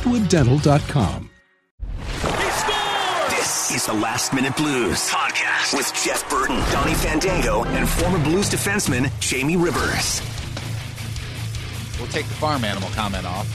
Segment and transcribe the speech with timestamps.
[0.00, 1.30] crestwooddental.com.
[3.30, 8.48] This is the Last Minute Blues podcast with Jeff Burton, Donnie Fandango, and former Blues
[8.48, 10.22] defenseman Jamie Rivers.
[11.98, 13.46] We'll take the farm animal comment off.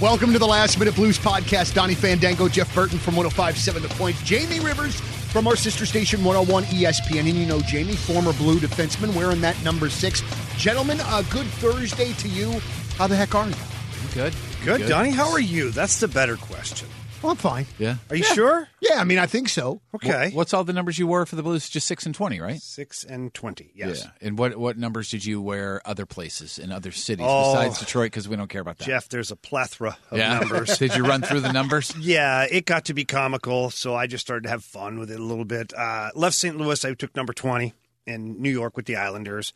[0.00, 1.74] Welcome to the Last Minute Blues podcast.
[1.74, 6.64] Donnie Fandango, Jeff Burton from 1057 The Point, Jamie Rivers from our sister station 101
[6.64, 7.20] ESPN.
[7.28, 10.22] And you know Jamie, former Blue defenseman, wearing that number six.
[10.56, 12.58] Gentlemen, a good Thursday to you.
[12.96, 13.54] How the heck are you?
[13.54, 14.34] I'm Good.
[14.64, 15.10] Good, Donnie.
[15.10, 15.70] How are you?
[15.70, 16.88] That's the better question.
[17.22, 17.66] Well, I'm fine.
[17.78, 17.96] Yeah.
[18.10, 18.68] Are you sure?
[18.80, 19.80] Yeah, I mean, I think so.
[19.94, 20.30] Okay.
[20.34, 21.68] What's all the numbers you wore for the Blues?
[21.68, 22.60] Just six and twenty, right?
[22.60, 23.72] Six and twenty.
[23.74, 24.04] Yes.
[24.04, 24.10] Yeah.
[24.28, 27.54] And what what numbers did you wear other places in other cities Oh.
[27.54, 28.06] besides Detroit?
[28.06, 28.84] Because we don't care about that.
[28.84, 30.38] Jeff, there's a plethora of yeah.
[30.38, 30.76] numbers.
[30.78, 31.94] did you run through the numbers?
[31.98, 35.18] yeah, it got to be comical, so I just started to have fun with it
[35.18, 35.72] a little bit.
[35.74, 36.56] Uh, left St.
[36.56, 37.72] Louis, I took number 20
[38.06, 39.52] in New York with the Islanders,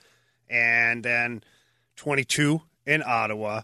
[0.48, 1.44] and then
[1.96, 3.62] 22 in Ottawa.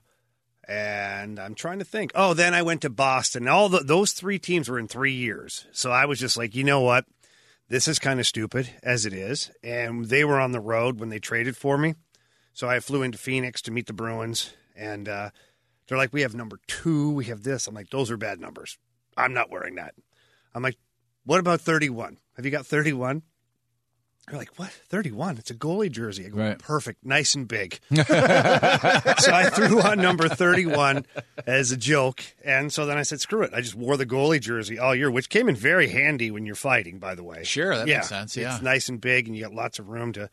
[0.69, 2.11] And I'm trying to think.
[2.15, 3.47] Oh, then I went to Boston.
[3.47, 5.67] All the, those three teams were in three years.
[5.73, 7.05] So I was just like, you know what?
[7.69, 9.51] This is kind of stupid as it is.
[9.63, 11.95] And they were on the road when they traded for me.
[12.53, 14.55] So I flew into Phoenix to meet the Bruins.
[14.75, 15.31] And uh,
[15.87, 17.13] they're like, we have number two.
[17.13, 17.67] We have this.
[17.67, 18.79] I'm like, those are bad numbers.
[19.17, 19.95] I'm not wearing that.
[20.55, 20.79] I'm like,
[21.25, 22.19] what about 31?
[22.37, 23.23] Have you got 31?
[24.29, 24.71] They're like, what?
[24.71, 25.39] 31?
[25.39, 26.27] It's a goalie jersey.
[26.27, 26.59] I go, Right.
[26.59, 27.79] perfect, nice and big.
[27.95, 31.07] so I threw on number 31
[31.47, 32.23] as a joke.
[32.45, 33.53] And so then I said, screw it.
[33.55, 36.55] I just wore the goalie jersey all year, which came in very handy when you're
[36.57, 37.45] fighting, by the way.
[37.45, 38.55] Sure, that makes sense, yeah.
[38.55, 40.29] It's nice and big, and you got lots of room to,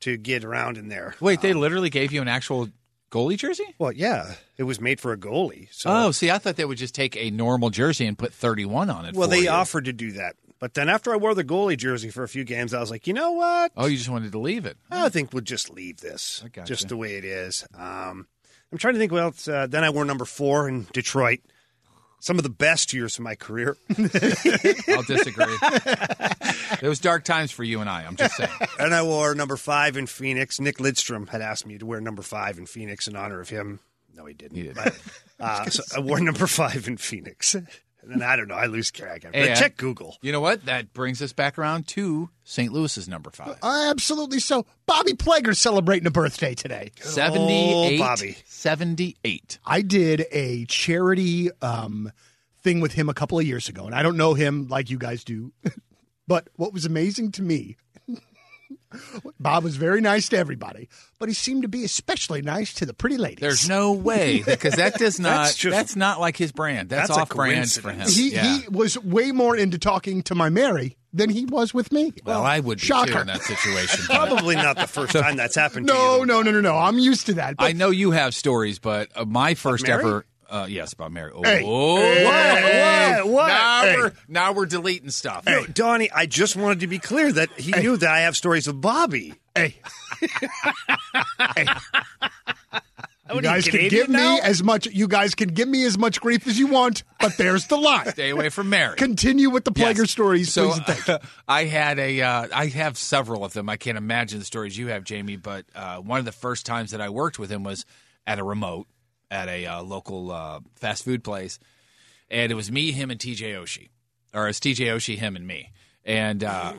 [0.00, 1.14] to get around in there.
[1.20, 2.68] Wait, they um, literally gave you an actual
[3.12, 3.66] goalie jersey?
[3.78, 5.68] Well, yeah, it was made for a goalie.
[5.70, 8.88] So Oh, see, I thought they would just take a normal jersey and put 31
[8.90, 9.14] on it.
[9.14, 9.50] Well, they you.
[9.50, 10.36] offered to do that.
[10.62, 13.08] But then after I wore the goalie jersey for a few games, I was like,
[13.08, 13.72] you know what?
[13.76, 14.76] Oh, you just wanted to leave it.
[14.92, 17.66] I think we'll just leave this just the way it is.
[17.76, 18.28] Um,
[18.70, 19.48] I'm trying to think what else.
[19.48, 21.40] Uh, then I wore number four in Detroit.
[22.20, 23.76] Some of the best years of my career.
[23.98, 25.58] I'll disagree.
[26.80, 28.04] it was dark times for you and I.
[28.04, 28.50] I'm just saying.
[28.78, 30.60] and I wore number five in Phoenix.
[30.60, 33.80] Nick Lidstrom had asked me to wear number five in Phoenix in honor of him.
[34.14, 34.56] No, he didn't.
[34.56, 34.76] He didn't.
[34.76, 35.00] But,
[35.40, 37.56] uh, so I wore number five in Phoenix.
[38.02, 38.54] And then I don't know.
[38.54, 39.22] I lose track.
[39.22, 40.16] But check Google.
[40.22, 40.64] You know what?
[40.64, 42.72] That brings us back around to St.
[42.72, 43.58] Louis's number five.
[43.62, 44.66] Absolutely so.
[44.86, 46.90] Bobby Plager's celebrating a birthday today.
[47.00, 47.98] 78.
[47.98, 48.36] Bobby.
[48.46, 49.58] 78.
[49.64, 52.10] I did a charity um,
[52.62, 54.98] thing with him a couple of years ago, and I don't know him like you
[54.98, 55.52] guys do.
[56.26, 57.76] but what was amazing to me,
[59.40, 60.88] Bob was very nice to everybody,
[61.18, 63.40] but he seemed to be especially nice to the pretty ladies.
[63.40, 65.44] There's no way because that does not.
[65.46, 66.88] That's that's, not like his brand.
[66.88, 67.96] That's, That's a off brand for him.
[67.98, 68.16] coincidence.
[68.16, 68.58] he, yeah.
[68.58, 72.12] he was way more into talking to my Mary than he was with me.
[72.24, 73.12] well, I would be shocker.
[73.12, 74.04] too in that situation.
[74.06, 76.26] Probably not the first time that's happened to No, you.
[76.26, 76.76] no, no, no, no.
[76.76, 77.56] I'm used to that.
[77.56, 80.24] But I know you have stories, but uh, my first ever.
[80.52, 81.32] Uh, yes, about Mary.
[81.34, 81.62] Oh, Hey.
[81.64, 82.24] oh, Hey.
[83.22, 83.28] What?
[83.32, 83.46] What?
[83.48, 83.96] Now, Hey.
[83.96, 85.46] we're, now we're deleting stuff.
[85.46, 88.68] No, Donnie, I just wanted to be clear that he knew that I have stories
[88.68, 89.34] of Bobby.
[89.54, 89.76] hey,
[91.56, 91.66] hey.
[93.28, 94.34] You What are you, guys can Canadian give now?
[94.34, 94.86] me as much.
[94.88, 98.08] You guys can give me as much grief as you want, but there's the line.
[98.10, 98.94] Stay away from Mary.
[98.96, 99.96] Continue with the Yes.
[99.96, 101.08] Plager stories, So please.
[101.08, 101.18] and.
[101.48, 103.70] I had a, uh, I have several of them.
[103.70, 105.36] I can't imagine the stories you have, Jamie.
[105.36, 107.86] But uh, one of the first times that I worked with him was
[108.26, 108.86] at a remote
[109.32, 111.58] at a uh, local uh, fast food place,
[112.30, 113.88] and it was me, him, and TJ Oshie,
[114.34, 115.72] or it's TJ Oshie, him, and me,
[116.04, 116.74] and uh,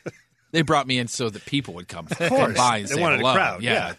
[0.50, 3.20] they brought me in so that people would come, come by and They say wanted
[3.20, 3.94] a crowd, yeah.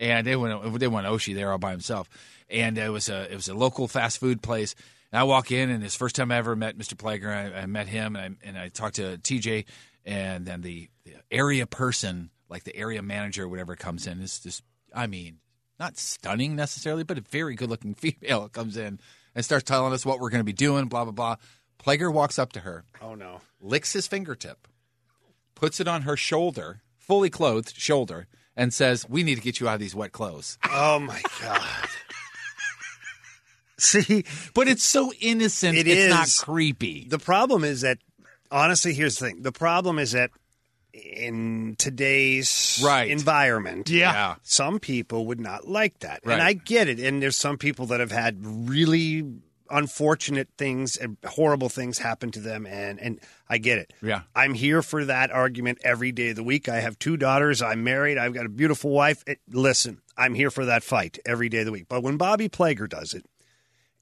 [0.00, 2.08] and they went they went Oshie there all by himself,
[2.48, 4.74] and it was a it was a local fast food place.
[5.12, 6.94] And I walk in, and it's the first time I ever met Mr.
[6.94, 7.28] Plager.
[7.28, 9.66] I, I met him, and I, and I talked to TJ,
[10.06, 14.22] and then the, the area person, like the area manager, or whatever, comes in.
[14.22, 14.62] It's just,
[14.94, 15.36] I mean,
[15.78, 19.00] not stunning necessarily, but a very good looking female comes in,
[19.34, 21.36] and starts telling us what we're going to be doing, blah, blah, blah.
[21.84, 23.40] Plager walks up to her, Oh no.
[23.60, 24.68] licks his fingertip,
[25.54, 29.68] puts it on her shoulder, fully clothed shoulder, and says, We need to get you
[29.68, 30.58] out of these wet clothes.
[30.70, 31.88] Oh my god.
[33.78, 34.24] See,
[34.54, 37.06] But it's so innocent, It it's not creepy.
[37.08, 37.98] the problem is that
[38.50, 39.42] honestly, here's the thing.
[39.42, 40.30] The problem is that
[40.92, 43.10] in today's Right.
[43.10, 44.36] environment, Yeah.
[44.42, 46.20] some people would not like that.
[46.24, 46.34] Right.
[46.34, 47.00] And I get it.
[47.00, 49.24] And there's some people that have had really
[49.70, 53.18] unfortunate things and horrible things happen to them and and
[53.48, 53.92] I get it.
[54.02, 54.22] Yeah.
[54.34, 56.68] I'm here for that argument every day of the week.
[56.68, 59.22] I have two daughters, I'm married, I've got a beautiful wife.
[59.26, 61.86] It, listen, I'm here for that fight every day of the week.
[61.88, 63.24] But when Bobby Plager does it,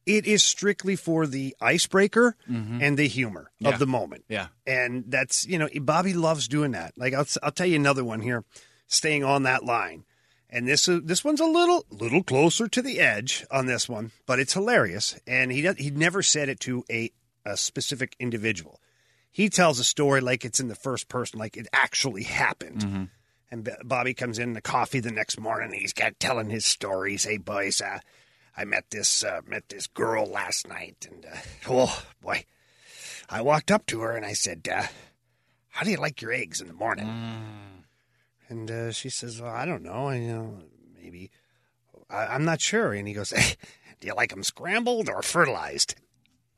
[0.06, 3.66] it is strictly for the icebreaker and the humor Mm-hmm.
[3.66, 3.72] Yeah.
[3.74, 4.24] of the moment.
[4.28, 4.46] Yeah.
[4.66, 6.94] And that's, you know, Bobby loves doing that.
[6.96, 8.44] Like I'll I'll tell you another one here
[8.86, 10.04] staying on that line.
[10.48, 14.10] And this uh, this one's a little little closer to the edge on this one,
[14.26, 15.18] but it's hilarious.
[15.26, 17.10] And he does, he never said it to a
[17.44, 18.80] a specific individual.
[19.30, 23.08] He tells a story like it's in the first person, like it actually happened.
[23.52, 25.70] And B- Bobby comes in the coffee the next morning.
[25.72, 27.24] And he's got telling his stories.
[27.24, 28.00] Hey boys, uh,
[28.56, 31.36] I met this uh, met this girl last night, and uh,
[31.68, 32.44] oh boy,
[33.28, 34.84] I walked up to her and I said, uh,
[35.68, 37.06] "How do you like your eggs in the morning?"
[38.48, 40.08] And uh, she says, well, "I don't know.
[40.08, 40.58] I, you know,
[41.00, 41.30] maybe
[42.10, 43.30] I, I'm not sure." And he goes,
[44.00, 45.94] "Do you like them scrambled or fertilized?"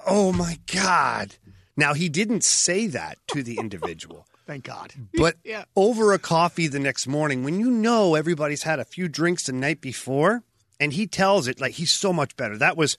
[0.06, 1.36] Oh my God!
[1.76, 4.26] Now he didn't say that to the individual.
[4.46, 4.92] Thank God.
[5.14, 5.36] But
[5.76, 9.52] over a coffee the next morning, when you know everybody's had a few drinks the
[9.52, 10.42] night before,
[10.82, 12.58] and he tells it like he's so much better.
[12.58, 12.98] That was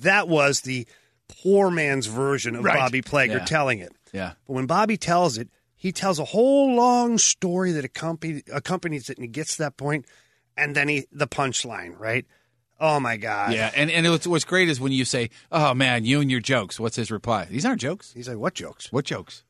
[0.00, 0.86] that was the
[1.28, 2.76] poor man's version of Right.
[2.78, 3.44] Bobby Plager Yeah.
[3.44, 3.92] telling it.
[4.12, 4.32] Yeah.
[4.46, 9.16] But when Bobby tells it, he tells a whole long story that accompany, accompanies it,
[9.16, 10.06] and he gets to that point,
[10.56, 12.26] and then he the punchline, right?
[12.80, 13.52] Oh my God!
[13.52, 16.40] Yeah, and and what's, what's great is when you say, "Oh man, you and your
[16.40, 17.44] jokes." What's his reply?
[17.44, 18.12] These aren't jokes.
[18.12, 19.44] He's like, "What jokes?" What jokes?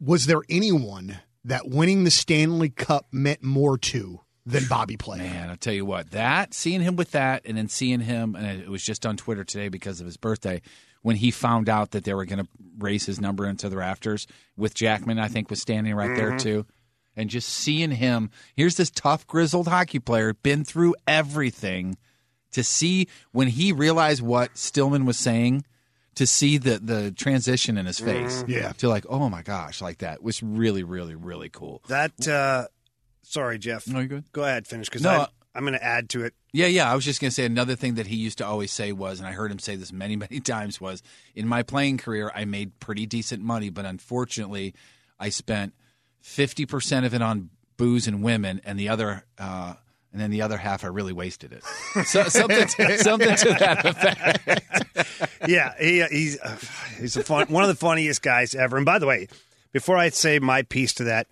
[0.00, 5.18] Was there anyone that winning the Stanley Cup meant more to than Bobby Plager?
[5.18, 6.10] Man, I'll tell you what.
[6.10, 9.44] That seeing him with that, and then seeing him, and it was just on Twitter
[9.44, 10.60] today because of his birthday
[11.02, 12.48] when he found out that they were going to
[12.78, 15.18] raise his number into the rafters with Jackman.
[15.18, 16.66] I think was standing right there too,
[17.16, 18.30] and just seeing him.
[18.56, 21.96] Here's this tough, grizzled hockey player, been through everything.
[22.52, 25.66] To see when he realized what Stillman was saying,
[26.14, 28.72] to see the the transition in his face, Yeah.
[28.78, 31.82] to like, oh my gosh, like that was really, really, really cool.
[31.88, 32.26] That.
[32.26, 32.68] uh
[33.28, 33.86] Sorry, Jeff.
[33.86, 34.24] No, you good?
[34.32, 36.32] Go ahead, finish because No, I'm going to add to it.
[36.52, 36.90] Yeah, yeah.
[36.90, 39.18] I was just going to say another thing that he used to always say was,
[39.18, 41.02] and I heard him say this many, many times, was
[41.34, 44.74] in my playing career, I made pretty decent money, but unfortunately,
[45.20, 45.74] I spent
[46.24, 49.74] 50% of it on booze and women, and the other, uh,
[50.10, 51.62] and then the other half, I really wasted it.
[52.06, 52.66] So, something,
[52.96, 55.48] something to that effect.
[55.48, 56.56] yeah, he, he's uh,
[56.98, 58.76] he's a fun, one of the funniest guys ever.
[58.78, 59.28] And by the way,
[59.72, 61.26] before I say my piece to that,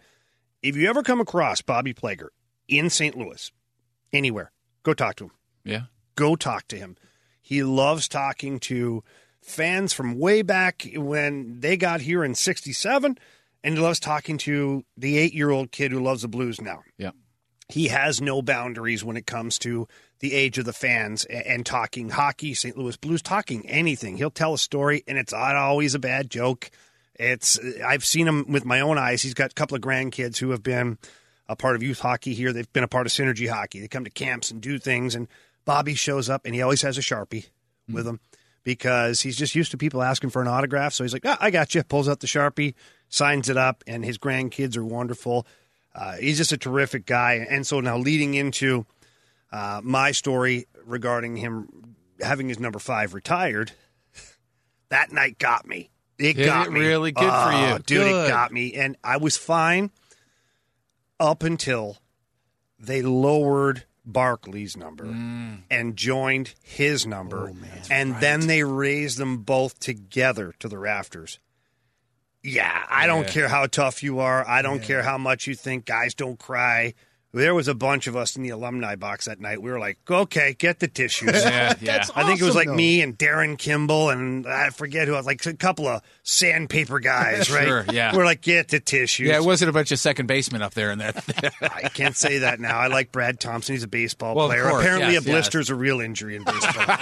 [0.68, 2.28] if you ever come across Bobby Plager
[2.68, 3.16] in St.
[3.16, 3.50] Louis,
[4.12, 4.52] anywhere,
[4.82, 5.30] go talk to him.
[5.64, 5.82] Yeah.
[6.14, 6.96] Go talk to him.
[7.42, 9.04] He loves talking to
[9.40, 13.16] fans from way back when they got here in '67,
[13.62, 17.10] and he loves talking to the eight-year-old kid who loves the Blues now Yeah.
[17.68, 19.86] he has no boundaries when it comes to
[20.20, 22.76] the age of the fans and, and talking hockey, St.
[22.76, 24.16] Louis Blues, talking anything.
[24.16, 26.70] He'll tell a story, and it's not always a bad joke.
[27.18, 29.22] It's I've seen him with my own eyes.
[29.22, 30.98] He's got a couple of grandkids who have been
[31.48, 32.52] a part of youth hockey here.
[32.52, 33.80] They've been a part of Synergy Hockey.
[33.80, 35.28] They come to camps and do things, and
[35.64, 37.46] Bobby shows up, and he always has a sharpie
[37.90, 38.20] with him
[38.64, 40.92] because he's just used to people asking for an autograph.
[40.92, 42.74] So he's like, ah, "I got you." Pulls out the sharpie,
[43.08, 45.46] signs it up, and his grandkids are wonderful.
[45.94, 47.46] Uh, he's just a terrific guy.
[47.48, 48.84] And so now leading into
[49.50, 53.72] uh, my story regarding him having his number five retired,
[54.90, 55.90] that night got me.
[56.18, 56.80] It Did got it me.
[56.80, 57.12] really?
[57.12, 57.78] Good for Oh, you.
[57.80, 57.86] dude.
[57.98, 58.26] Good.
[58.26, 59.90] It got me, and I was fine
[61.20, 61.98] up until
[62.78, 65.62] they lowered Barclay's number Mm.
[65.70, 67.56] and joined his number, Oh,
[67.90, 71.38] and then they raised them both together to the rafters.
[72.42, 73.32] Yeah, I don't Yeah.
[73.32, 74.46] care how tough you are.
[74.46, 76.94] I don't care how much you think guys don't cry.
[77.36, 79.60] There was a bunch of us in the alumni box that night.
[79.60, 81.30] We were like, okay, get the tissues.
[81.34, 81.98] Yeah, yeah.
[81.98, 82.74] That's I think it was like though.
[82.74, 87.50] me and Darren Kimball and I forget who else, like a couple of sandpaper guys,
[87.54, 87.66] right?
[87.66, 88.16] Sure, yeah.
[88.16, 89.28] We're like, get the tissues.
[89.28, 91.52] Yeah, it wasn't a bunch of second basemen up there in that.
[91.60, 92.78] I can't say that now.
[92.78, 93.74] I like Brad Thompson.
[93.74, 94.62] He's a baseball Well, player.
[94.68, 96.96] course, Apparently, yes, a blister is a real injury in baseball.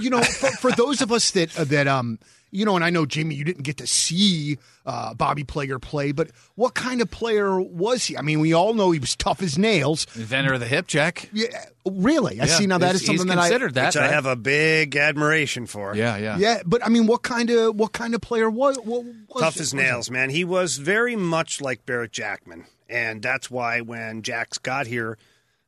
[0.00, 2.18] you know, for, for those of us that uh, that um
[2.50, 6.12] you know, and I know Jamie, you didn't get to see uh, Bobby Plager play,
[6.12, 8.16] but what kind of player was he?
[8.16, 10.06] I mean, we all know he was tough as nails.
[10.16, 11.28] Inventor of the hip check.
[11.32, 12.40] Yeah, really.
[12.40, 13.86] I Yeah, see now that he's- is something he's that I considered that.
[13.94, 15.94] which I have a big admiration for.
[15.94, 16.38] Yeah, yeah.
[16.38, 18.76] Yeah, but I mean, what kind of what kind of player was?
[18.78, 19.62] What, was Tough it?
[19.62, 20.30] as nails, man.
[20.30, 22.66] He was very much like Barrett Jackman.
[22.88, 25.16] And that's why when Jax got here,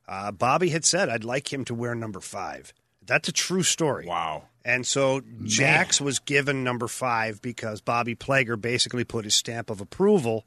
[0.09, 2.73] uh, Bobby had said, I'd like him to wear number five.
[3.07, 4.07] That's a true story.
[4.07, 4.45] Wow.
[4.65, 9.81] And so Jax was given number five because Bobby Plager basically put his stamp of
[9.81, 10.45] approval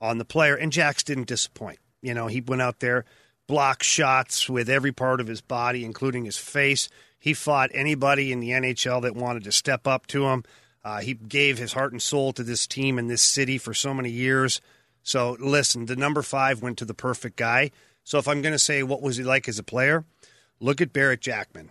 [0.00, 1.78] on the player, and Jax didn't disappoint.
[2.00, 3.04] You know, he went out there,
[3.46, 6.88] blocked shots with every part of his body, including his face.
[7.18, 10.44] He fought anybody in the NHL that wanted to step up to him.
[10.82, 13.92] Uh, he gave his heart and soul to this team and this city for so
[13.92, 14.62] many years.
[15.02, 17.70] So listen, the number five went to the perfect guy.
[18.04, 20.04] So if I'm going to say what was he like as a player,
[20.58, 21.70] look at Barrett Jackman,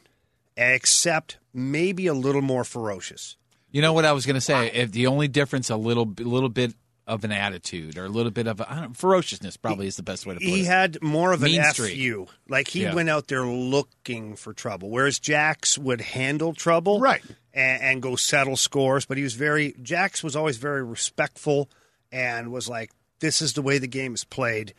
[0.59, 3.37] except maybe a little more ferocious.
[3.71, 4.67] You know what I was going to say?
[4.71, 6.73] If the only difference, a little, a little bit
[7.07, 10.03] of an attitude, or a little bit of a, I don't, ferociousness, probably is the
[10.03, 10.65] best way to put He it.
[10.67, 11.95] had more of an Mean F streak.
[11.97, 12.27] you.
[12.47, 12.93] Like he Yeah.
[12.93, 17.21] went out there looking for trouble, whereas Jax would handle trouble, Right.
[17.53, 19.05] and, and go settle scores.
[19.05, 21.69] But he was very Jax was always very respectful
[22.11, 24.73] and was like, "This is the way the game is played.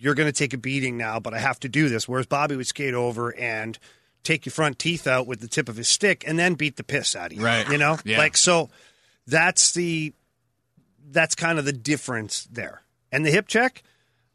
[0.00, 2.56] You're going to take a beating now, but I have to do this." Whereas Bobby
[2.56, 3.78] would skate over and
[4.22, 6.84] take your front teeth out with the tip of his stick and then beat the
[6.84, 7.44] piss out of you.
[7.44, 7.68] Right.
[7.68, 8.18] You know, Yeah.
[8.18, 8.70] like so.
[9.26, 10.14] That's the
[11.10, 12.82] that's kind of the difference there.
[13.10, 13.82] And the hip check,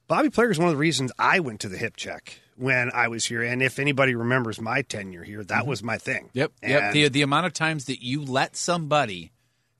[0.08, 3.08] Bobby Plager is one of the reasons I went to the hip check when I
[3.08, 3.42] was here.
[3.44, 5.70] And if anybody remembers my tenure here, that mm-hmm.
[5.70, 6.30] was my thing.
[6.34, 6.94] Yep, yep.
[6.94, 9.32] The the amount of times that you let somebody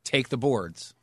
[0.04, 0.94] take the boards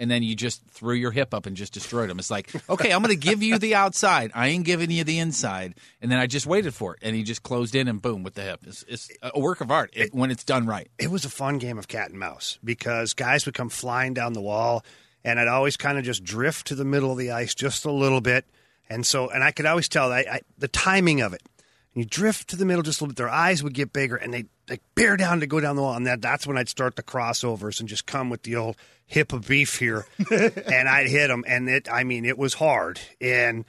[0.00, 2.18] and then you just threw your hip up and just destroyed them.
[2.18, 4.32] It's like, okay, I'm going to give you the outside.
[4.34, 5.74] I ain't giving you the inside.
[6.00, 8.34] And then I just waited for it, and he just closed in and boom with
[8.34, 8.60] the hip.
[8.66, 10.90] It's, it's a work of art it, when it's done right.
[10.98, 14.32] it was a fun game of cat and mouse because guys would come flying down
[14.32, 14.84] the wall,
[15.22, 17.92] and I'd always kind of just drift to the middle of the ice just a
[17.92, 18.46] little bit.
[18.88, 21.42] And so, and I could always tell I, I, the timing of it.
[21.94, 24.32] You drift to the middle just a little bit, their eyes would get bigger, and
[24.32, 26.94] they they bear down to go down the wall, and that, that's when I'd start
[26.94, 28.76] the crossovers and just come with the old
[29.10, 33.00] hip of beef here, and I'd hit them, and it, I mean, it was hard,
[33.20, 33.64] and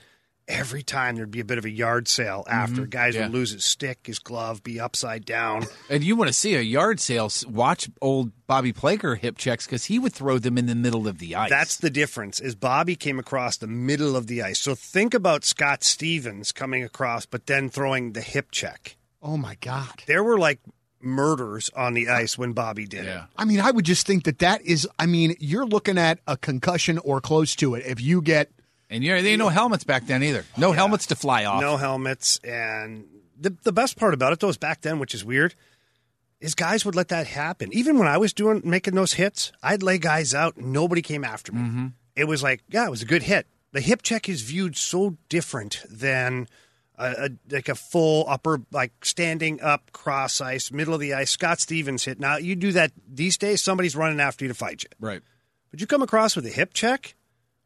[0.48, 2.90] every time there'd be a bit of a yard sale after, mm-hmm.
[2.90, 3.22] guys Yeah.
[3.22, 5.66] would lose his stick, his glove, be upside down.
[5.88, 7.30] And you want to see a yard sale?
[7.48, 11.18] Watch old Bobby Plager hip checks because he would throw them in the middle of
[11.18, 11.48] the ice.
[11.50, 12.40] That's the difference.
[12.40, 14.60] Is Bobby came across the middle of the ice.
[14.60, 18.96] So think about Scott Stevens coming across, but then throwing the hip check.
[19.22, 20.02] Oh my God!
[20.06, 20.58] There were like
[21.02, 23.24] murders on the ice when Bobby did yeah.
[23.24, 23.30] it.
[23.36, 24.88] I mean, I would just think that that is.
[24.98, 28.50] I mean, you're looking at a concussion or close to it if you get.
[28.90, 30.44] And you're, there ain't no helmets back then either.
[30.56, 31.60] No helmets to fly off.
[31.62, 33.06] No helmets, and
[33.38, 35.54] the the best part about it though is back then, which is weird,
[36.40, 37.72] is guys would let that happen.
[37.72, 41.24] Even when I was doing making those hits, I'd lay guys out, and nobody came
[41.24, 41.60] after me.
[41.60, 41.86] Mm-hmm.
[42.16, 43.46] It was like, yeah, it was a good hit.
[43.72, 46.46] The hip check is viewed so different than
[47.02, 51.30] a, a like a full upper like standing up cross ice middle of the ice
[51.30, 52.18] Scott Stevens hit.
[52.20, 54.90] Now you do that these days, somebody's running after you to fight you.
[55.00, 55.22] Right.
[55.70, 57.14] But you come across with a hip check,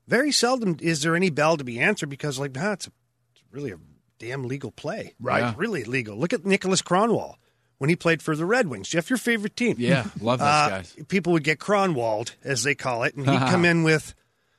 [0.07, 2.91] very seldom is there any bell to be answered because, like, nah, it's, a,
[3.35, 3.79] it's really a
[4.19, 5.15] damn legal play.
[5.21, 5.49] Right.
[5.49, 6.17] It's really legal.
[6.17, 7.35] Look at Nicholas Kronwall
[7.79, 8.89] when he played for the Red Wings.
[8.89, 9.75] Jeff, your favorite team.
[9.79, 10.97] Yeah, love those Uh, guys.
[11.09, 14.15] People would get Kronwalled, as they call it, and he'd come in with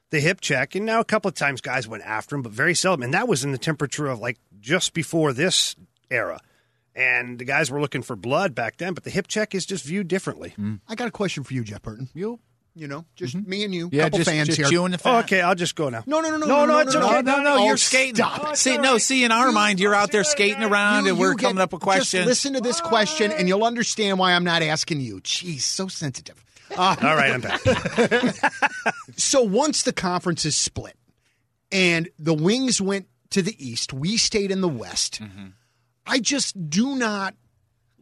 [0.09, 0.75] the hip check.
[0.75, 3.03] And now a couple of times guys went after him, but very seldom.
[3.03, 5.75] And that was in the temperature of like just before this
[6.09, 6.39] era.
[6.95, 9.85] And the guys were looking for blood back then, but the hip check is just
[9.85, 10.55] viewed differently.
[10.87, 12.09] I got a question for you, Jeff Burton.
[12.13, 12.39] You?
[12.73, 13.95] You know, just me and you, Mm-hmm.
[13.95, 14.67] Yeah, couple just, fans just here.
[14.69, 15.15] chewing the fat.
[15.15, 16.03] Oh, okay, I'll just go now.
[16.05, 17.21] No, no, no, no, no, no, no, it's no, okay.
[17.23, 18.13] No, no, no, Oh, you're skating.
[18.15, 18.57] stop it.
[18.57, 21.55] See, no, see, in our mind, you're out there skating around, You- and we're coming
[21.55, 22.11] get- up with questions.
[22.25, 25.21] Just listen to this question, and you'll understand why I'm not asking you.
[25.21, 26.43] Jeez, so sensitive.
[26.77, 27.61] All right, I'm back.
[29.15, 30.95] So once the conference is split,
[31.71, 35.19] and the Wings went to the East, we stayed in the West.
[35.21, 35.47] Mm-hmm.
[36.05, 37.35] I just do not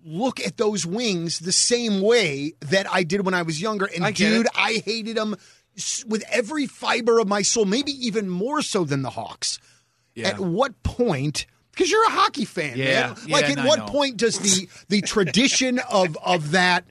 [0.04, 3.86] look at those Wings the same way that I did when I was younger.
[3.86, 4.52] And I dude, it.
[4.56, 5.36] I hated them
[6.08, 9.58] with every fiber of my soul, maybe even more so than the Hawks.
[10.14, 10.28] Yeah.
[10.30, 11.46] At what point?
[11.72, 13.18] Because you're a hockey fan, Yeah, man.
[13.26, 16.86] yeah, Like, at and I what point does the the tradition of of that?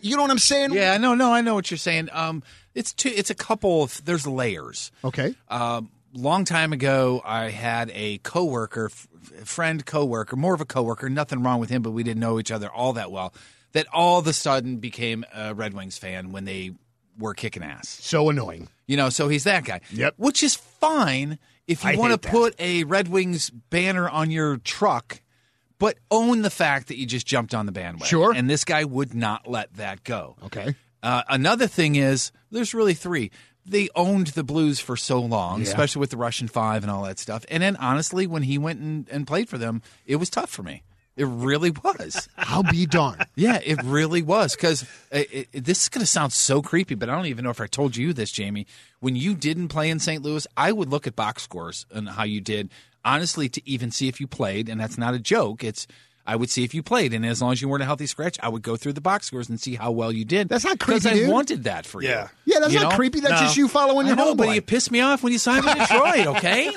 [0.00, 0.72] You know what I'm saying?
[0.72, 2.08] Yeah, no, no, I know what you're saying.
[2.12, 2.42] Um,
[2.74, 3.08] it's two.
[3.08, 4.04] It's a couple of.
[4.04, 4.92] There's layers.
[5.04, 5.34] Okay.
[5.48, 9.08] Um, long time ago, I had a coworker, f-
[9.44, 11.08] friend, coworker, more of a coworker.
[11.08, 13.32] Nothing wrong with him, but we didn't know each other all that well.
[13.72, 16.72] That all of a sudden became a Red Wings fan when they
[17.18, 17.88] were kicking ass.
[17.88, 18.68] So annoying.
[18.86, 19.80] You know, so he's that guy.
[19.92, 20.14] Yep.
[20.16, 24.56] Which is fine if you I want to put a Red Wings banner on your
[24.56, 25.20] truck,
[25.78, 28.06] but own the fact that you just jumped on the bandwagon.
[28.06, 28.32] Sure.
[28.32, 30.36] And this guy would not let that go.
[30.44, 30.74] Okay.
[31.02, 33.30] Uh, another thing is there's really three.
[33.64, 37.18] They owned the Blues for so long, especially with the Russian Five and all that
[37.18, 37.44] stuff.
[37.50, 40.62] And then honestly, when he went and, and played for them, it was tough for
[40.62, 40.82] me.
[41.18, 42.28] It really was.
[42.38, 43.26] I'll be darned.
[43.34, 44.54] Yeah, it really was.
[44.54, 47.66] Because this is going to sound so creepy, but I don't even know if I
[47.66, 48.66] told you this, Jamie.
[49.00, 50.22] When you didn't play in St.
[50.22, 52.70] Louis, I would look at box scores and how you did,
[53.04, 54.68] honestly, to even see if you played.
[54.68, 55.62] And that's not a joke.
[55.64, 55.86] It's
[56.26, 58.36] I would see if you played, and as long as you weren't a healthy scratch,
[58.42, 60.50] I would go through the box scores and see how well you did.
[60.50, 61.30] That's not because creepy, I dude.
[61.32, 62.10] wanted that for you.
[62.10, 62.28] Yeah.
[62.44, 62.96] Yeah, that's You not know?
[62.96, 63.20] creepy.
[63.20, 63.46] That's No.
[63.46, 66.26] just you following your know, but you pissed me off when you signed with Detroit.
[66.36, 66.70] Okay,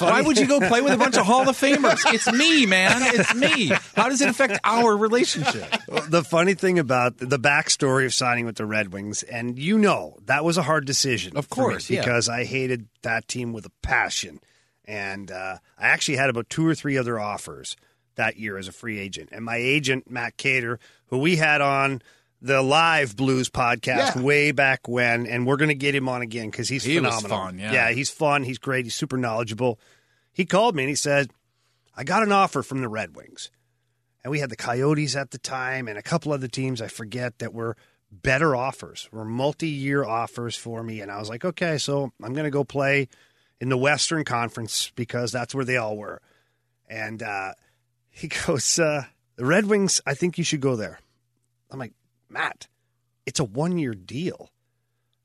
[0.00, 2.00] why would you go play with a bunch of Hall of Famers?
[2.12, 3.00] It's me, man.
[3.14, 3.68] It's me.
[3.94, 5.72] How does it affect our relationship?
[6.08, 10.16] the funny thing about the backstory of signing with the Red Wings, and you know
[10.26, 12.00] that was a hard decision, Of for me course, yeah.
[12.00, 14.40] because I hated that team with a passion,
[14.84, 17.76] and uh, I actually had about two or three other offers
[18.16, 22.00] that year as a free agent, and my agent Matt Keator, who we had on
[22.40, 24.20] the live Blues podcast Yeah.
[24.22, 27.28] way back when, and we're going to get him on again because he's He phenomenal.
[27.38, 27.72] fun, yeah.
[27.72, 29.78] yeah, he's fun, he's great, he's super knowledgeable.
[30.32, 31.30] He called me and he said,
[31.96, 33.50] "I got an offer from the Red Wings."
[34.22, 37.40] and we had the Coyotes at the time and a couple other teams I forget
[37.40, 37.76] that were
[38.10, 42.44] better offers, were multi-year offers for me, and I was like, okay, so I'm going
[42.44, 43.08] to go play
[43.60, 46.20] in the Western Conference because that's where they all were.
[46.88, 47.52] And uh,
[48.10, 49.04] he goes, uh,
[49.36, 51.00] the Red Wings, I think you should go there.
[51.70, 51.92] I'm like,
[52.28, 52.68] Matt,
[53.26, 54.50] it's a one-year deal.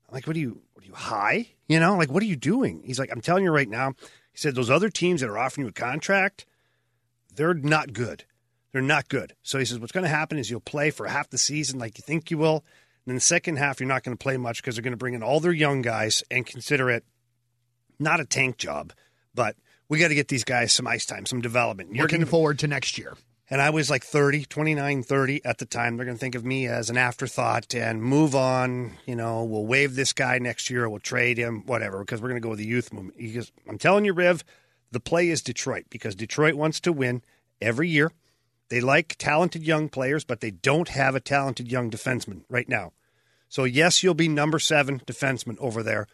[0.08, 0.62] I'm like, what are you?
[0.72, 1.48] What are you high?
[1.68, 2.82] You know, like what are you doing?
[2.84, 3.92] He's like, I'm telling you right now.
[4.32, 6.46] He said those other teams that are offering you a contract,
[7.34, 8.24] they're not good.
[8.72, 9.34] They're not good.
[9.42, 11.98] So he says, what's going to happen is you'll play for half the season like
[11.98, 12.64] you think you will.
[13.04, 14.98] And then the second half, you're not going to play much because they're going to
[14.98, 17.04] bring in all their young guys and consider it
[18.00, 18.92] not a tank job,
[19.34, 19.56] but
[19.88, 21.94] we got to get these guys some ice time, some development.
[21.94, 23.16] You're Looking gonna- forward to next year.
[23.52, 25.96] and I was like 30, 29, 30 at the time.
[25.96, 28.96] They're going to think of me as an afterthought and move on.
[29.06, 30.88] You know, we'll waive this guy next year.
[30.88, 33.20] We'll trade him, whatever, because we're going to go with the youth movement.
[33.20, 34.44] He goes, I'm telling you, Riv,
[34.92, 37.22] the play is Detroit because Detroit wants to win
[37.60, 38.12] every year.
[38.68, 42.92] They like talented young players, but they don't have a talented young defenseman right now.
[43.48, 46.06] So, yes, you'll be number seven defenseman over there,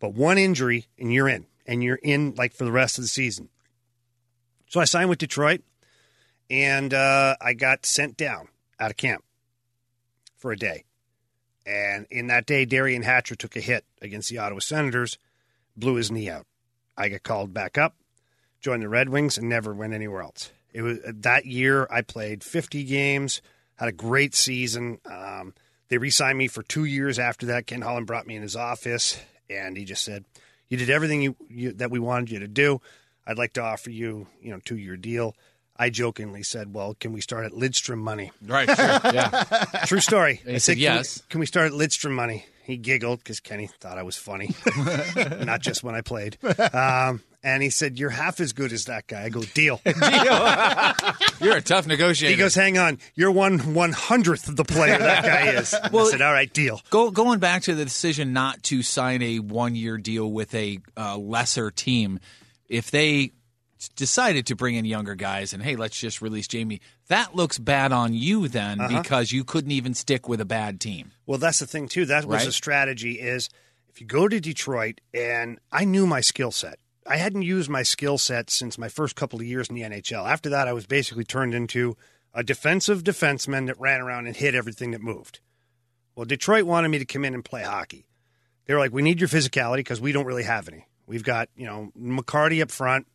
[0.00, 3.08] but one injury and you're in, and you're in like for the rest of the
[3.08, 3.48] season.
[4.68, 5.62] So I signed with Detroit
[6.48, 9.24] and uh, I got sent down out of camp
[10.36, 10.84] for a day.
[11.64, 15.18] And in that day, Derian Hatcher took a hit against the Ottawa Senators,
[15.76, 16.46] blew his knee out.
[16.96, 17.94] I got called back up,
[18.60, 20.50] joined the Red Wings, and never went anywhere else.
[20.72, 23.42] It was that year I played 50 games,
[23.76, 25.00] had a great season.
[25.04, 25.54] Um,
[25.88, 27.66] they re-signed me for two years after that.
[27.66, 29.18] Ken Holland brought me in his office,
[29.50, 30.24] and he just said,
[30.68, 32.80] "You did everything you, you that we wanted you to do.
[33.26, 35.34] I'd like to offer you, you know, two-year deal."
[35.76, 38.66] I jokingly said, "Well, can we start at Lidstrom money?" Right.
[38.68, 39.00] Sure.
[39.12, 39.44] Yeah.
[39.86, 40.40] True story.
[40.46, 42.44] he I said "Can we- yes." Can we, start at Lidstrom money?
[42.64, 44.54] He giggled because Kenny thought I was funny,
[45.44, 46.36] not just when I played.
[46.72, 49.80] Um, and he said, "You're half as good as that guy." I go, "Deal."
[51.40, 52.32] You're a tough negotiator.
[52.32, 56.08] He goes, "Hang on, you're one one hundredth of the player that guy is." Well-
[56.08, 59.38] I said, "All right, deal." Go, going back to the decision not to sign a
[59.38, 62.20] one year deal with a uh, lesser team,
[62.68, 63.32] if they
[63.96, 67.92] decided to bring in younger guys and hey, let's just release Jamie, that looks bad
[67.92, 71.12] on you then because you couldn't even stick with a bad team.
[71.24, 72.04] Well, that's the thing too.
[72.04, 72.44] That was Right.
[72.46, 73.12] the strategy.
[73.12, 73.48] Is
[73.88, 76.78] if you go to Detroit, and I knew my skill set.
[77.06, 80.28] I hadn't used my skill set since my first couple of years in the NHL.
[80.28, 81.96] After that, I was basically turned into
[82.34, 85.40] a defensive defenseman that ran around and hit everything that moved.
[86.14, 88.06] Well, Detroit wanted me to come in and play hockey.
[88.66, 90.86] They were like, "We need your physicality because we don't really have any.
[91.06, 93.06] We've got you know McCarty up front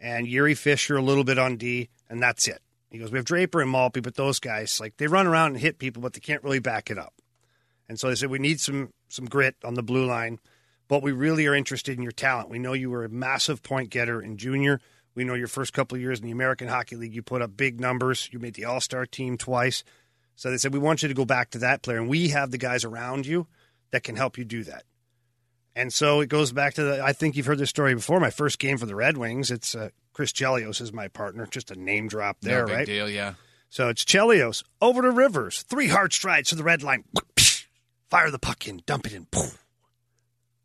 [0.00, 3.24] and Jiri Fischer a little bit on D, and that's it." He goes, "We have
[3.24, 6.20] Draper and Maltby, but those guys like they run around and hit people, but they
[6.20, 7.14] can't really back it up."
[7.88, 10.40] And so they said, we need some some grit on the blue line,
[10.92, 12.50] but we really are interested in your talent.
[12.50, 14.78] We know you were a massive point getter in junior.
[15.14, 17.56] We know your first couple of years in the American Hockey League, you put up
[17.56, 18.28] big numbers.
[18.30, 19.84] You made the All Star team twice.
[20.36, 22.50] So they said, we want you to go back to that player, and we have
[22.50, 23.46] the guys around you
[23.90, 24.84] that can help you do that.
[25.74, 27.02] And so it goes back to the.
[27.02, 28.20] I think you've heard this story before.
[28.20, 31.46] My first game for the Red Wings, it's uh, Chris Chelios is my partner.
[31.46, 32.86] Just a name drop there, no big right?
[32.86, 33.32] deal, yeah.
[33.70, 35.62] So it's Chelios over to Rivers.
[35.62, 37.04] Three hard strides to the red line.
[38.10, 39.26] Fire the puck in, dump it in.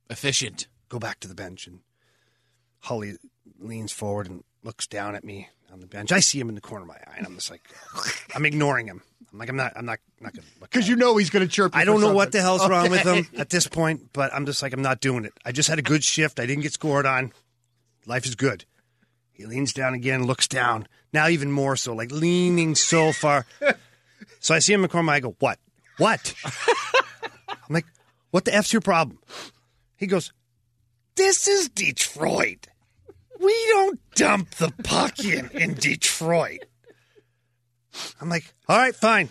[0.09, 0.67] Efficient.
[0.89, 1.67] Go back to the bench.
[1.67, 1.79] And
[2.81, 3.17] Holly
[3.59, 6.11] leans forward and looks down at me on the bench.
[6.11, 7.61] I see him in the corner of my eye, and I'm just like,
[8.35, 9.01] I'm ignoring him.
[9.31, 10.69] I'm like, I'm not, I'm not, not going to look.
[10.69, 11.75] Because you know he's going to chirp.
[11.75, 12.59] You I don't for know what the something.
[12.59, 15.33] hell's wrong with him at this point, but I'm just like, I'm not doing it.
[15.45, 16.39] I just had a good shift.
[16.39, 17.33] I didn't get scored on.
[18.05, 18.63] Life is good.
[19.33, 20.87] He leans down again, looks down.
[21.11, 23.45] Now even more so, like leaning so far.
[24.39, 25.11] So I see him in the corner.
[25.11, 25.59] I go, what?
[25.97, 26.33] What?
[27.49, 27.85] I'm like,
[28.31, 29.19] what the F's your problem?
[29.97, 30.31] He goes,
[31.15, 32.67] this is Detroit.
[33.39, 36.65] We don't dump the puck in in Detroit.
[38.21, 39.29] I'm like, all right, fine.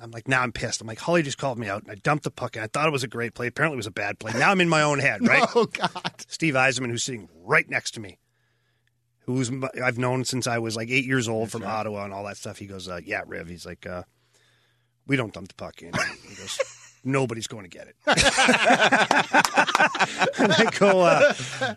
[0.00, 0.80] I'm like, now I'm pissed.
[0.80, 2.88] I'm like, Holly just called me out and I dumped the puck and I thought
[2.88, 3.46] it was a great play.
[3.48, 4.32] Apparently it was a bad play.
[4.32, 5.46] Now I'm in my own head, right?
[5.54, 6.24] Oh God.
[6.28, 8.18] Steve Yzerman, who's sitting right next to me,
[9.26, 9.50] who's
[9.82, 12.58] I've known since I was like eight years old from Ottawa and all that stuff.
[12.58, 14.04] He goes, uh, "Yeah, Riv." He's like, uh,
[15.06, 15.92] "We don't dump the puck in."
[16.28, 16.58] He goes,
[17.04, 17.96] "Nobody's going to get it."
[20.38, 21.32] and I go, uh,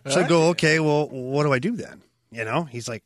[0.08, 3.04] so I go, "Okay, well, what do I do then?" You know, he's like,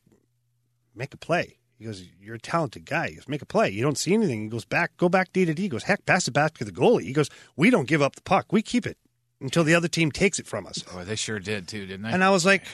[0.94, 3.10] "Make a play." He goes, "You're a talented guy.
[3.10, 3.70] He goes, make a play.
[3.70, 5.62] You don't see anything." He goes back, go back D to D.
[5.62, 8.16] He goes, "Heck, pass it back to the goalie." He goes, "We don't give up
[8.16, 8.52] the puck.
[8.52, 8.96] We keep it
[9.40, 12.10] until the other team takes it from us." Oh, they sure did too, didn't they?
[12.10, 12.64] And I was like,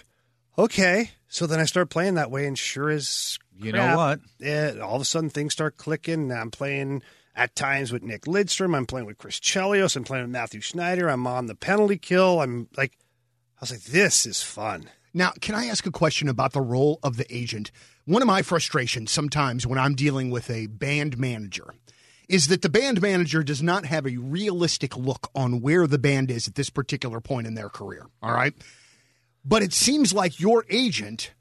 [0.57, 1.11] okay.
[1.29, 4.21] So then I start playing that way, and sure as You know what?
[4.39, 6.31] Yeah, all of a sudden things start clicking.
[6.33, 7.03] I'm playing
[7.35, 8.77] at times with Nick Lidstrom.
[8.77, 9.97] I'm playing with Chris Chelios.
[9.97, 11.09] I'm playing with Mathieu Schneider.
[11.09, 12.41] I'm on the penalty kill.
[12.41, 12.93] I'm like,
[13.59, 14.91] I was like, this is fun.
[15.13, 17.71] Now, can I ask a question about the role of the agent?
[18.05, 21.75] One of my frustrations sometimes when I'm dealing with a band manager
[22.29, 26.31] is that the band manager does not have a realistic look on where the band
[26.31, 28.07] is at this particular point in their career.
[28.23, 28.55] All right.
[29.45, 31.33] But it seems like your agent,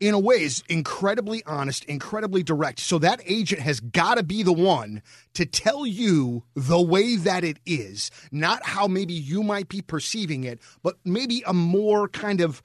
[0.00, 2.80] in a way, is incredibly honest, incredibly direct.
[2.80, 5.02] So that agent has got to be the one
[5.34, 10.44] to tell you the way that it is, not how maybe you might be perceiving
[10.44, 12.62] it, but maybe a more kind of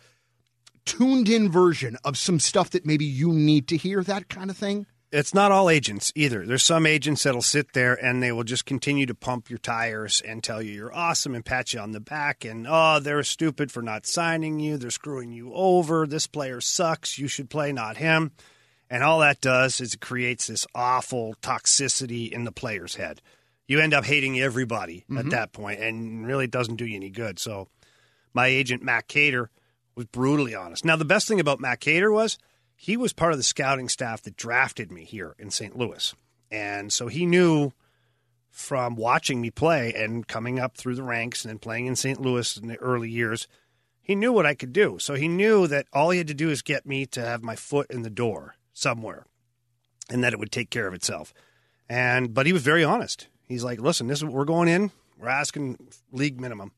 [0.85, 4.57] tuned in version of some stuff that maybe you need to hear, that kind of
[4.57, 4.85] thing.
[5.11, 6.45] It's not all agents either.
[6.45, 10.21] There's some agents that'll sit there and they will just continue to pump your tires
[10.25, 13.71] and tell you you're awesome and pat you on the back and oh they're stupid
[13.71, 14.77] for not signing you.
[14.77, 16.07] They're screwing you over.
[16.07, 17.17] This player sucks.
[17.17, 18.31] You should play, not him.
[18.91, 23.21] And all that does is it creates this awful toxicity in the player's head.
[23.65, 25.29] You end up hating everybody at mm-hmm.
[25.29, 27.39] that point, and really doesn't do you any good.
[27.39, 27.69] So,
[28.33, 29.47] my agent Matt Keator
[29.95, 30.83] was brutally honest.
[30.83, 32.37] Now, the best thing about Matt Keator was
[32.81, 35.77] he was part of the scouting staff that drafted me here in St.
[35.77, 36.15] Louis.
[36.49, 37.73] And so he knew
[38.49, 42.19] from watching me play and coming up through the ranks and playing in St.
[42.19, 43.47] Louis in the early years,
[44.01, 44.97] he knew what I could do.
[44.97, 47.55] So he knew that all he had to do is get me to have my
[47.55, 49.27] foot in the door somewhere
[50.09, 51.35] and that it would take care of itself.
[51.87, 53.27] And but he was very honest.
[53.47, 54.89] He's like, "Listen, this is what we're going in.
[55.19, 55.77] We're asking
[56.11, 56.71] league minimum."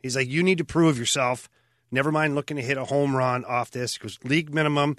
[0.00, 1.48] He's like, "You need to prove yourself.
[1.92, 4.96] Never mind looking to hit a home run off this because league minimum.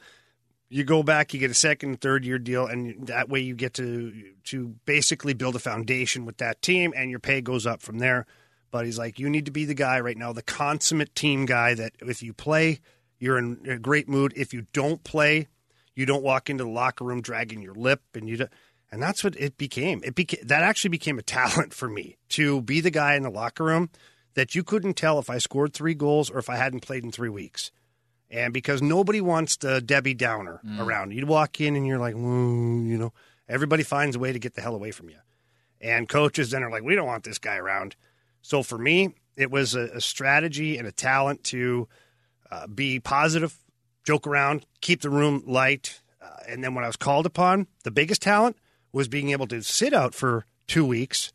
[0.69, 3.73] You go back, you get a second, third year deal, and that way you get
[3.75, 4.13] to
[4.45, 8.25] to basically build a foundation with that team, and your pay goes up from there."
[8.71, 11.73] But he's like, "You need to be the guy right now, the consummate team guy.
[11.73, 12.79] That if you play,
[13.19, 14.33] you're in a great mood.
[14.35, 15.47] If you don't play,
[15.95, 18.51] you don't walk into the locker room dragging your lip, and you." Don't,
[18.91, 20.01] and that's what it became.
[20.03, 23.31] It became that actually became a talent for me to be the guy in the
[23.31, 23.89] locker room
[24.35, 27.11] that you couldn't tell if I scored three goals or if I hadn't played in
[27.11, 27.71] three weeks.
[28.29, 32.97] And because nobody wants the Debbie Downer around, you'd walk in and you're like, you
[32.97, 33.13] know,
[33.47, 35.17] everybody finds a way to get the hell away from you.
[35.79, 37.95] And coaches then are like, we don't want this guy around.
[38.41, 41.87] So for me, it was a, a strategy and a talent to
[42.49, 43.55] uh, be positive,
[44.03, 46.01] joke around, keep the room light.
[46.21, 48.57] Uh, and then when I was called upon, the biggest talent
[48.91, 51.33] was being able to sit out for two weeks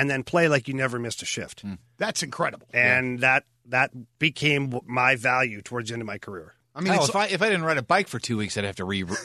[0.00, 1.60] and then play like you never missed a shift.
[1.60, 1.74] Hmm.
[1.98, 2.66] That's incredible.
[2.72, 6.54] And that that became my value towards the end of my career.
[6.72, 8.62] I mean, Hell, if I if I didn't ride a bike for two weeks, I'd
[8.64, 9.16] have to re, re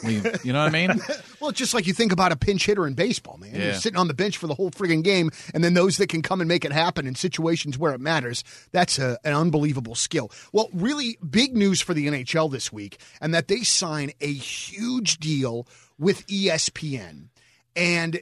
[0.42, 0.90] you know what I mean?
[1.40, 3.54] well, it's just like you think about a pinch hitter in baseball, man.
[3.54, 3.72] You're Yeah.
[3.78, 6.40] sitting on the bench for the whole friggin' game, and then those that can come
[6.40, 8.42] and make it happen in situations where it matters.
[8.72, 10.32] That's a, an unbelievable skill.
[10.52, 15.18] Well, really big news for the NHL this week, and that they sign a huge
[15.18, 17.28] deal with ESPN.
[17.76, 18.20] And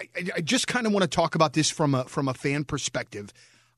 [0.00, 2.64] I, I- just kind of want to talk about this from a from a fan
[2.64, 3.32] perspective.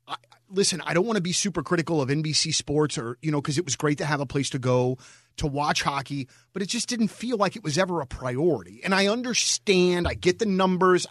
[0.08, 0.16] I,
[0.50, 3.58] listen, I don't want to be super critical of NBC Sports or you know because
[3.58, 4.98] it was great to have a place to go
[5.36, 8.80] to watch hockey, but it just didn't feel like it was ever a priority.
[8.82, 11.06] And I understand, I get the numbers,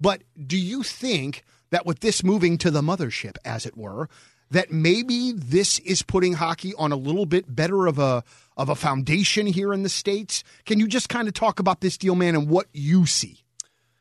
[0.00, 4.08] but do you think that with this moving to the mothership, as it were,
[4.50, 8.22] that maybe this is putting hockey on a little bit better of a
[8.56, 10.42] of a foundation here in the states?
[10.64, 13.42] Can you just kind of talk about this deal, man, and what you see?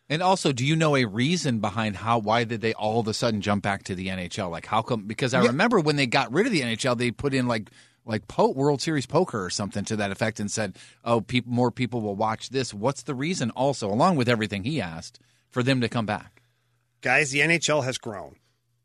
[0.07, 3.13] And also, do you know a reason behind how why did they all of a
[3.13, 4.51] sudden jump back to the NHL?
[4.51, 5.07] Like how come?
[5.07, 7.71] Because I remember when they got rid of the NHL, they put in like
[8.05, 11.71] like po- World Series poker or something to that effect, and said, "Oh, peop more
[11.71, 13.49] people will watch this." What's the reason?
[13.51, 16.43] Also, along with everything he asked, for them to come back.
[17.01, 18.35] guys, the NHL has grown,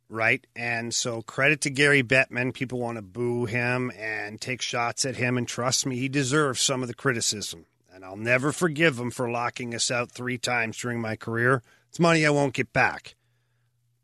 [0.09, 0.47] right?
[0.57, 2.55] And so credit to Gary Bettman.
[2.55, 6.63] People want to boo him and take shots at him, and trust me, he deserves
[6.63, 7.67] some of the criticism.
[7.93, 11.63] And I'll never forgive him for locking us out three times during my career.
[11.89, 13.17] It's money I won't get back.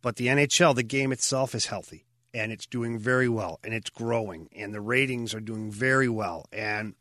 [0.02, 3.90] But the NHL, the game itself is healthy and it's doing very well and it's
[3.90, 6.94] growing and the ratings are doing very well and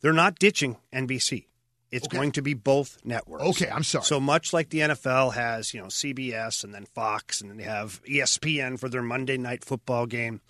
[0.00, 1.46] they're not ditching NBC.
[1.90, 2.16] It's Okay.
[2.16, 3.44] going to be both networks.
[3.44, 4.04] Okay, I'm sorry.
[4.04, 7.64] So much like the NFL has, you know, CBS and then Fox and then they
[7.64, 10.40] have ESPN for their Monday night football game,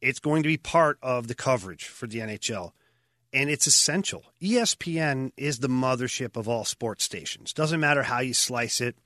[0.00, 2.70] it's going to be part of the coverage for the NHL.
[3.34, 4.22] And it's essential.
[4.40, 7.52] ESPN is the mothership of all sports stations.
[7.52, 8.96] Doesn't matter how you slice it.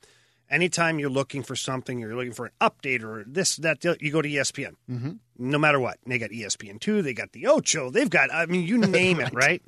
[0.51, 4.21] Anytime you're looking for something, you're looking for an update or this, that, you go
[4.21, 4.75] to ESPN.
[4.89, 5.11] Mm-hmm.
[5.39, 5.97] No matter what.
[6.05, 9.33] They got ESPN two, they got the Ocho, they've got, I mean, you name it,
[9.33, 9.63] right?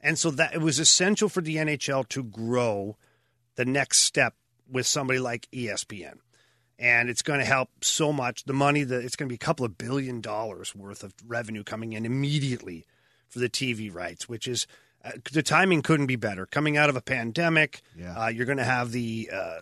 [0.00, 2.96] And so that it was essential for the NHL to grow
[3.56, 4.34] the next step
[4.66, 6.14] with somebody like ESPN.
[6.78, 8.44] And it's going to help so much.
[8.44, 11.64] The money that it's going to be a couple of billion dollars worth of revenue
[11.64, 12.86] coming in immediately
[13.30, 14.66] for the TV rights, which is
[15.04, 16.44] uh, the timing couldn't be better.
[16.44, 18.24] Coming out of a pandemic, Yeah.
[18.24, 19.60] uh, you're going to have the uh,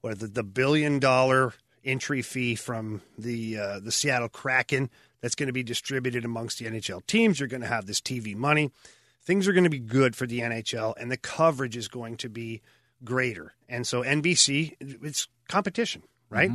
[0.00, 1.54] what the, the billion dollar
[1.84, 6.64] entry fee from the uh, the Seattle Kraken that's going to be distributed amongst the
[6.66, 7.38] NHL teams.
[7.38, 8.72] You're going to have this TV money.
[9.22, 12.28] Things are going to be good for the NHL, and the coverage is going to
[12.28, 12.60] be
[13.04, 13.54] greater.
[13.68, 16.50] And so NBC, it's competition, right?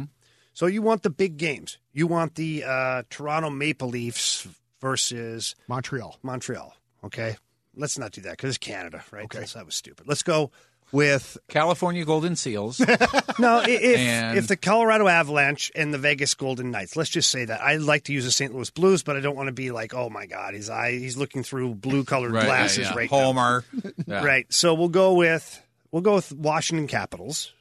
[0.54, 1.78] So you want the big games.
[1.94, 4.48] You want the uh, Toronto Maple Leafs
[4.82, 6.18] versus Montreal.
[6.24, 6.76] Montreal.
[7.04, 7.38] Okay,
[7.76, 9.26] let's not do that because it's Canada, right?
[9.26, 10.08] Okay, that was stupid.
[10.08, 10.52] Let's go
[10.92, 12.80] with California Golden Seals.
[13.40, 13.64] no.
[13.66, 17.62] If And- if the Colorado Avalanche and the Vegas Golden Knights, let's just say that
[17.62, 18.54] I like to use the St.
[18.54, 21.18] Louis Blues, but I don't want to be like, oh my god, his eye, he's
[21.18, 22.96] looking through blue colored right, glasses yeah.
[22.96, 23.18] right now.
[23.18, 23.66] Hallmark.
[24.08, 24.24] Yeah.
[24.24, 24.52] Right.
[24.52, 27.54] So we'll go with we'll go with Washington Capitals,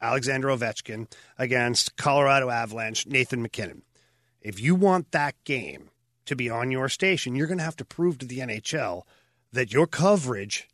[0.00, 3.82] Alexander Ovechkin against Colorado Avalanche, Nathan MacKinnon.
[4.40, 5.90] If you want that game
[6.26, 9.02] to be on your station, you're going to have to prove to the NHL
[9.52, 10.68] that your coverage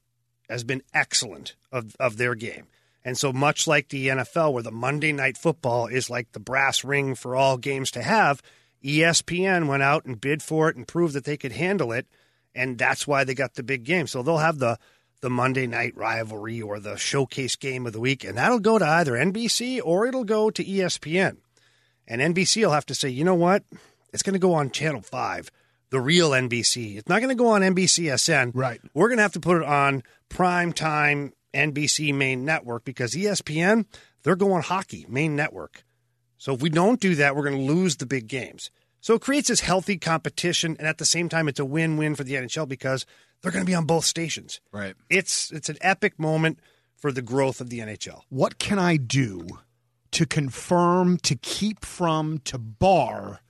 [0.48, 2.66] has been excellent of, of their game.
[3.04, 6.84] And so much like the NFL, where the Monday night football is like the brass
[6.84, 8.42] ring for all games to have,
[8.82, 12.06] ESPN went out and bid for it and proved that they could handle it,
[12.54, 14.06] and that's why they got the big game.
[14.06, 14.78] So they'll have the
[15.20, 18.86] the Monday night rivalry or the showcase game of the week, and that'll go to
[18.86, 21.38] either NBC or it'll go to ESPN.
[22.06, 23.64] And NBC will have to say, you know what?
[24.12, 25.50] It's going to go on Channel 5,
[25.90, 26.96] the real NBC.
[26.96, 28.52] It's not going to go on NBCSN.
[28.54, 28.80] Right.
[28.94, 33.86] We're going to have to put it on prime time NBC main network because ESPN,
[34.22, 35.84] they're going hockey, main network.
[36.36, 38.70] So if we don't do that, we're going to lose the big games.
[39.00, 42.24] So it creates this healthy competition, and at the same time, it's a win-win for
[42.24, 43.06] the NHL because
[43.40, 44.60] they're going to be on both stations.
[44.72, 44.94] Right.
[45.08, 46.58] It's it's an epic moment
[46.96, 48.22] for the growth of the NHL.
[48.28, 49.46] What can I do
[50.12, 53.40] to confirm, to keep from, to bar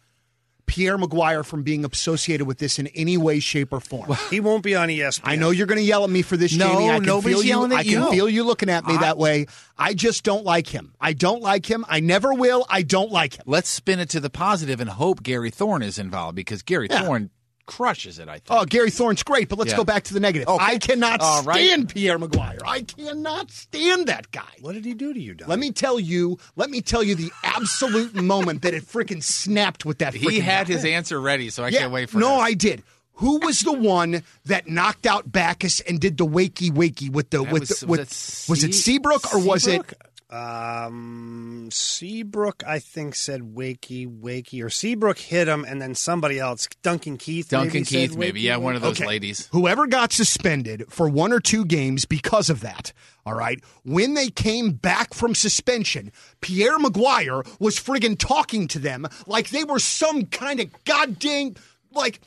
[0.68, 4.14] Pierre McGuire from being associated with this in any way, shape, or form?
[4.30, 5.22] He won't be on ESPN.
[5.24, 6.90] I know you're going to yell at me for this, No, Jamie.
[6.90, 7.48] I can nobody's feel you.
[7.48, 9.46] yelling at I can feel you looking at me that way.
[9.76, 10.94] I just don't like him.
[11.00, 11.84] I don't like him.
[11.88, 12.64] I never will.
[12.68, 13.44] I don't like him.
[13.46, 17.02] Let's spin it to the positive and hope Gary Thorne is involved because Gary Yeah.
[17.02, 17.30] Thorne
[17.68, 18.46] crushes it, I think.
[18.50, 19.76] Oh, Gary Thorne's great, but let's Yeah.
[19.76, 20.48] go back to the negative.
[20.48, 20.64] Oh, okay.
[20.64, 21.64] I cannot All right.
[21.64, 22.58] stand Pierre McGuire.
[22.66, 24.42] I cannot stand that guy.
[24.60, 25.48] What did he do to you, Don?
[25.48, 26.38] Let me tell you.
[26.56, 30.14] Let me tell you the absolute moment that it freaking snapped with that.
[30.14, 30.72] he had guy.
[30.72, 32.20] his answer ready, so I Yeah, can't wait for it.
[32.22, 32.40] no, this.
[32.40, 32.82] I did.
[33.14, 37.42] Who was the one that knocked out Backes and did the wakey wakey with the
[37.42, 39.82] That with was- the, was with that was it Seabrook or was it
[40.30, 46.68] Um, Seabrook, I think, said wakey, wakey, or Seabrook hit him, and then somebody else,
[46.82, 47.48] Duncan Keith.
[47.48, 48.40] Duncan maybe Keith, said maybe.
[48.40, 49.06] Yeah, one of those Okay.
[49.06, 49.48] ladies.
[49.52, 52.92] Whoever got suspended for one or two games because of that,
[53.24, 59.06] all right, when they came back from suspension, Pierre McGuire was friggin' talking to them
[59.26, 61.54] like they were some kind of goddamn,
[61.92, 62.26] like, they-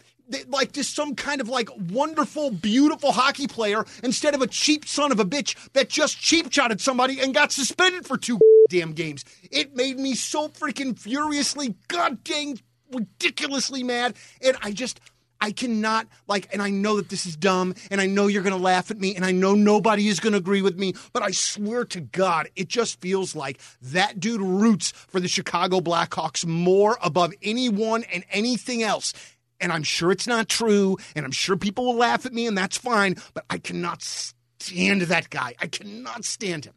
[0.50, 5.12] like just some kind of like wonderful, beautiful hockey player instead of a cheap son
[5.12, 8.40] of a bitch that just cheap shot at somebody and got suspended for two
[8.70, 9.26] damn games.
[9.52, 12.56] It made me so freaking furiously, goddamn,
[12.92, 14.16] ridiculously mad.
[14.42, 15.00] And I just,
[15.42, 18.56] I cannot like, and I know that this is dumb, and I know you're going
[18.56, 21.24] to laugh at me, and I know nobody is going to agree with me, but
[21.24, 26.46] I swear to God, it just feels like that dude roots for the Chicago Blackhawks
[26.46, 29.14] more above anyone and anything else.
[29.62, 32.58] And I'm sure it's not true, and I'm sure people will laugh at me, and
[32.58, 35.54] that's fine, but I cannot stand that guy.
[35.62, 36.74] I cannot stand him.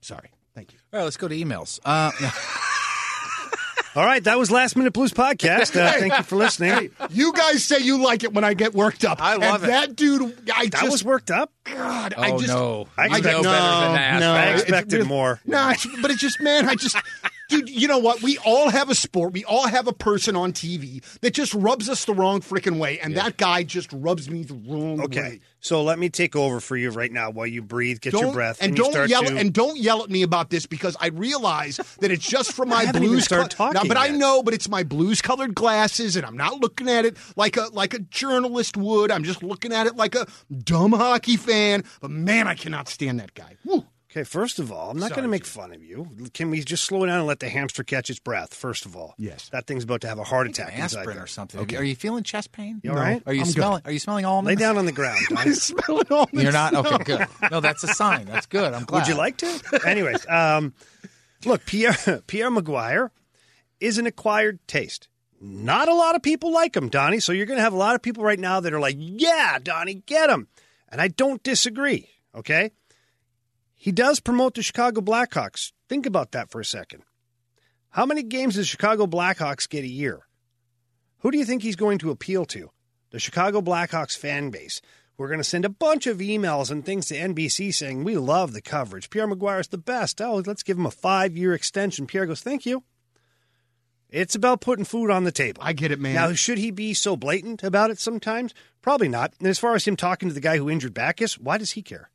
[0.00, 0.30] Sorry.
[0.54, 0.78] Thank you.
[0.92, 1.78] All right, let's go to emails.
[1.84, 2.10] Uh,
[3.96, 5.80] All right, that was Last Minute Blues podcast.
[5.80, 6.90] Uh, thank you for listening.
[7.10, 9.22] You guys say you like it when I get worked up.
[9.22, 9.66] I love and it.
[9.68, 11.52] That dude, I That just was worked up.
[11.62, 12.88] God, oh, I just no.
[12.98, 14.18] I You expect- know better than that.
[14.20, 14.52] no, I right?
[14.54, 15.40] it's expected really- more.
[15.46, 16.96] No, it's- but it's just man, I just
[17.48, 18.22] dude, you know what?
[18.22, 19.32] We all have a sport.
[19.32, 22.98] We all have a person on TV that just rubs us the wrong freaking way,
[23.00, 25.26] and that guy just rubs me the wrong Okay, way.
[25.26, 28.22] Okay, so let me take over for you right now while you breathe, get your
[28.22, 30.66] Don't- breath, and, you don't start yell to, and don't yell at me about this
[30.66, 33.28] because I realize that it's just from my haven't even blues.
[33.28, 36.88] talking No, but I know, but it's my blues colored glasses, and I'm not looking
[36.88, 39.10] at it like a like a journalist would.
[39.10, 40.26] I'm just looking at it like a
[40.64, 41.84] dumb hockey fan.
[42.00, 43.56] But man, I cannot stand that guy.
[43.64, 43.84] Woo.
[44.16, 46.08] Okay, first of all, I'm not going to make fun of you.
[46.34, 48.54] Can we just slow down and let the hamster catch its breath?
[48.54, 49.48] First of all, Yes.
[49.48, 51.60] that thing's about to have a heart attack inside aspirin or something.
[51.62, 51.74] Okay.
[51.76, 52.80] Are you feeling chest pain?
[52.84, 53.20] You all right?
[53.26, 53.54] Are you I'm good.
[53.54, 53.82] smelling?
[53.84, 54.56] Are you smelling almonds?
[54.60, 55.18] Lay down on the ground.
[55.30, 55.52] Don.
[55.54, 57.02] Smelling all this You're not okay.
[57.02, 57.26] Good.
[57.50, 58.26] No, that's a sign.
[58.26, 58.72] That's good.
[58.72, 59.00] I'm glad.
[59.00, 59.80] Would you like to?
[59.84, 60.74] Anyways, um,
[61.44, 61.94] look, Pierre
[62.28, 63.10] Pierre McGuire
[63.80, 65.08] is an acquired taste.
[65.40, 67.18] Not a lot of people like him, Donnie.
[67.18, 69.58] So you're going to have a lot of people right now that are like, "Yeah,
[69.60, 70.46] Donnie, get him,"
[70.88, 72.08] and I don't disagree.
[72.34, 72.70] Okay,
[73.84, 75.72] he does promote the Chicago Blackhawks.
[75.90, 77.02] Think about that for a second.
[77.90, 80.26] How many games does Chicago Blackhawks get a year?
[81.18, 82.70] Who do you think he's going to appeal to?
[83.10, 84.80] The Chicago Blackhawks fan base.
[85.18, 88.54] We're going to send a bunch of emails and things to NBC saying, We love
[88.54, 89.10] the coverage.
[89.10, 90.18] Pierre McGuire is the best.
[90.22, 92.06] Oh, let's give him a five year extension.
[92.06, 92.84] Pierre goes, Thank you.
[94.08, 95.60] It's about putting food on the table.
[95.62, 96.14] I get it, man.
[96.14, 98.54] Now, should he be so blatant about it sometimes?
[98.80, 99.34] Probably not.
[99.40, 101.82] And as far as him talking to the guy who injured Backes, why does he
[101.82, 102.08] care?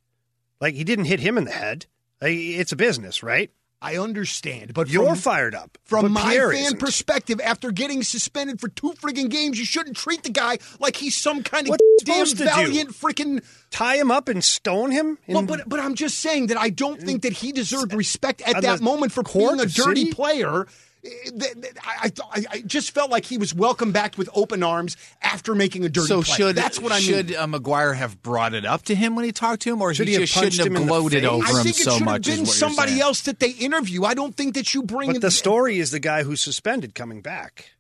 [0.60, 1.86] Like, he didn't hit him in the head.
[2.22, 3.52] Like, it's a business, right?
[3.82, 5.78] I understand, but You're from, fired up.
[5.86, 6.80] From my Pierre fan isn't.
[6.80, 11.15] perspective, after getting suspended for two friggin' games, you shouldn't treat the guy like he's
[11.15, 13.41] some kind of damn valiant freaking.
[13.72, 15.17] tie him up and stone him?
[15.28, 18.62] Well, but but I'm just saying that I don't think that he deserved respect at
[18.63, 20.12] that moment for being a dirty city?
[20.12, 20.67] player.
[21.05, 24.63] Eh, th- th- I, I, I just felt like he was welcomed back with open
[24.63, 26.35] arms after making a dirty So play.
[26.35, 27.03] should that's what I mean.
[27.07, 29.93] should uh, McGuire have brought it up to him when he talked to him, or
[29.93, 31.29] Should he he just have punched shouldn't him have in the gloated face?
[31.31, 32.25] over I him think it so should much?
[32.25, 34.03] have is been what you're somebody else that they interview.
[34.03, 35.13] I don't think that you bring.
[35.13, 37.71] but the story is the guy who's suspended coming back.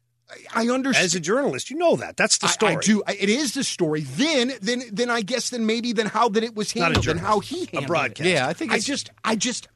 [0.53, 1.05] I understand.
[1.05, 2.15] As a journalist, you know that.
[2.15, 2.77] That's the story.
[2.77, 3.01] I, do.
[3.07, 4.01] I- It is the story.
[4.01, 7.39] Then, then, then I guess then maybe then how that it was handled and how
[7.39, 8.23] he journalist, a handled broadcaster.
[8.29, 8.33] it.
[8.33, 9.67] Yeah, I think I just, I just.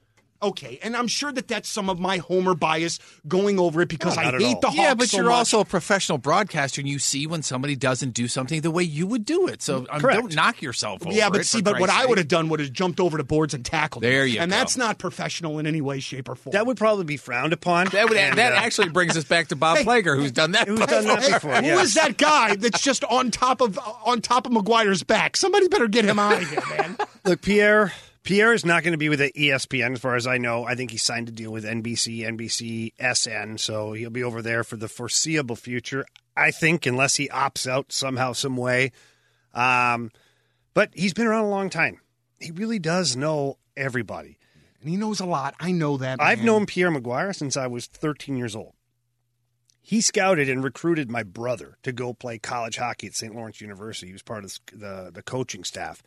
[0.43, 4.15] Okay, and I'm sure that that's some of my Homer bias going over it because
[4.17, 5.33] No, I hate the Hawks Yeah, but so you're much.
[5.35, 9.07] also a professional broadcaster, and you see when somebody doesn't do something the way you
[9.07, 9.61] would do it.
[9.61, 10.19] So um, Correct.
[10.19, 11.15] don't knock yourself over.
[11.15, 12.99] Yeah, but it, see, for but what Christ's I would have done would have jumped
[12.99, 14.03] over the boards and tackled.
[14.03, 14.09] him.
[14.09, 14.57] There you and go.
[14.57, 16.51] that's not professional in any way, shape, or form.
[16.51, 17.87] That would probably be frowned upon.
[17.87, 20.51] that would And, that uh, actually brings us back to Bob Hey, Plager, who's done
[20.51, 20.67] that.
[20.67, 21.55] who's done that before.
[21.55, 21.79] Who yeah.
[21.81, 25.37] is that guy that's just on top of on top of McGuire's back?
[25.37, 26.97] Somebody better get him out of here, man.
[27.23, 27.93] Look, Pierre.
[28.23, 30.63] Pierre is not going to be with the ESPN, as far as I know.
[30.63, 34.63] I think he signed a deal with NBC, NBC, SN, so he'll be over there
[34.63, 36.05] for the foreseeable future.
[36.35, 38.91] I think, unless he opts out somehow, some way.
[39.53, 40.09] Um,
[40.73, 41.99] but he's been around a long time.
[42.39, 44.39] He really does know everybody.
[44.79, 45.55] And he knows a lot.
[45.59, 46.21] I know that.
[46.21, 46.45] I've man.
[46.45, 48.73] known Pierre McGuire since I was 13 years old.
[49.81, 53.35] He scouted and recruited my brother to go play college hockey at St.
[53.35, 54.07] Lawrence University.
[54.07, 56.01] He was part of the, the coaching staff.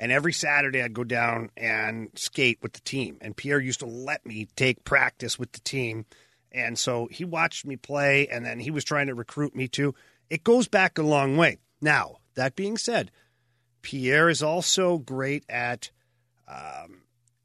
[0.00, 3.18] And every Saturday, I'd go down and skate with the team.
[3.20, 6.06] And Pierre used to let me take practice with the team.
[6.50, 9.94] And so he watched me play, and then he was trying to recruit me too.
[10.30, 11.58] It goes back a long way.
[11.82, 13.10] Now, that being said,
[13.82, 15.90] Pierre is also great at
[16.48, 17.02] um,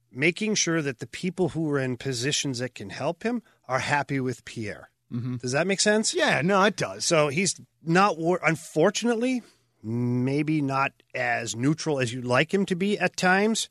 [0.10, 4.22] making sure that the people who are in positions that can help him are happy
[4.22, 4.90] with Pierre.
[5.38, 6.14] Does that make sense?
[6.14, 7.06] Yeah, no, it does.
[7.06, 9.44] So he's not, war- unfortunately,
[9.86, 13.70] maybe not as neutral as you'd like him to be at times,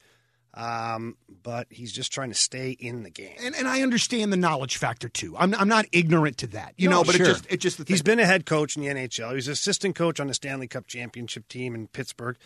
[0.54, 3.34] um, but he's just trying to stay in the game.
[3.42, 5.36] And and I understand the knowledge factor too.
[5.36, 6.74] I'm I'm not ignorant to that.
[6.76, 7.26] You No, know, but sure.
[7.26, 9.30] it just it just the He's been a head coach in the NHL.
[9.30, 12.36] He was assistant coach on the Stanley Cup championship team in Pittsburgh.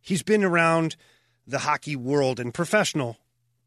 [0.00, 0.94] He's been around
[1.46, 3.16] the hockey world and professional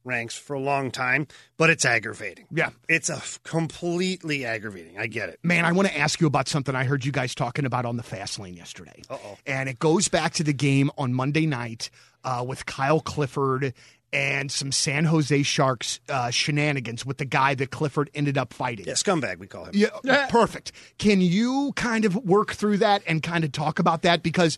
[0.03, 2.45] ranks for a long time, but it's aggravating.
[2.51, 2.69] Yeah.
[2.89, 4.97] It's a completely aggravating.
[4.97, 5.39] I get it.
[5.43, 7.97] Man, I want to ask you about something I heard you guys talking about on
[7.97, 9.01] the fast lane yesterday.
[9.09, 9.37] Uh-oh.
[9.45, 11.89] And it goes back to the game on Monday night
[12.23, 13.73] uh, with Kyle Clifford
[14.13, 18.85] and some San Jose Sharks uh, shenanigans with the guy that Clifford ended up fighting.
[18.85, 19.71] Yeah, scumbag, we call him.
[19.73, 20.73] Yeah, perfect.
[20.97, 24.57] Can you kind of work through that and kind of talk about that because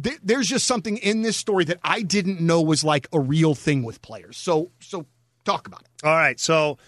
[0.00, 3.54] th- there's just something in this story that I didn't know was like a real
[3.54, 4.36] thing with players.
[4.36, 5.06] So, so
[5.44, 5.88] talk about it.
[6.04, 6.78] All right, so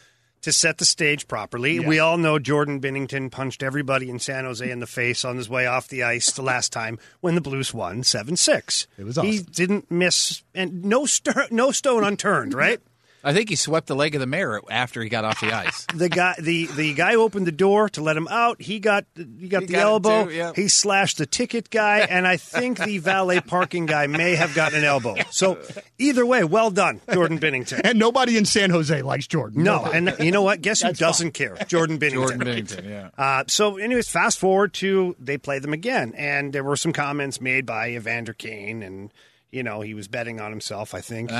[0.43, 4.71] to set the stage properly, we all know Jordan Binnington punched everybody in San Jose
[4.71, 7.73] in the face on his way off the ice the last time when the Blues
[7.73, 8.87] won 7 6.
[8.99, 12.81] It was He didn't miss, and no, stir, no stone unturned, right?
[13.25, 15.87] I think he swept the leg of the mayor after he got off the ice.
[15.95, 18.61] the guy the the guy opened the door to let him out.
[18.61, 20.25] He got he got He the got elbow.
[20.27, 20.53] too, yeah.
[20.55, 24.79] He slashed the ticket guy, and I think the valet parking guy may have gotten
[24.81, 25.17] an elbow.
[25.31, 25.59] So
[25.99, 27.81] either way, well done, Jordan Binnington.
[27.83, 29.63] And nobody in San Jose likes Jordan.
[29.63, 29.97] No, Nobody.
[29.97, 30.61] and you know what?
[30.61, 31.57] Guess who That's doesn't care?
[31.67, 32.13] Jordan Binnington.
[32.13, 33.09] Jordan Binnington, yeah.
[33.17, 37.41] Uh, so, anyways, fast forward to they play them again, and there were some comments
[37.41, 39.11] made by Evander Kane, and
[39.51, 40.95] you know he was betting on himself.
[40.95, 41.31] I think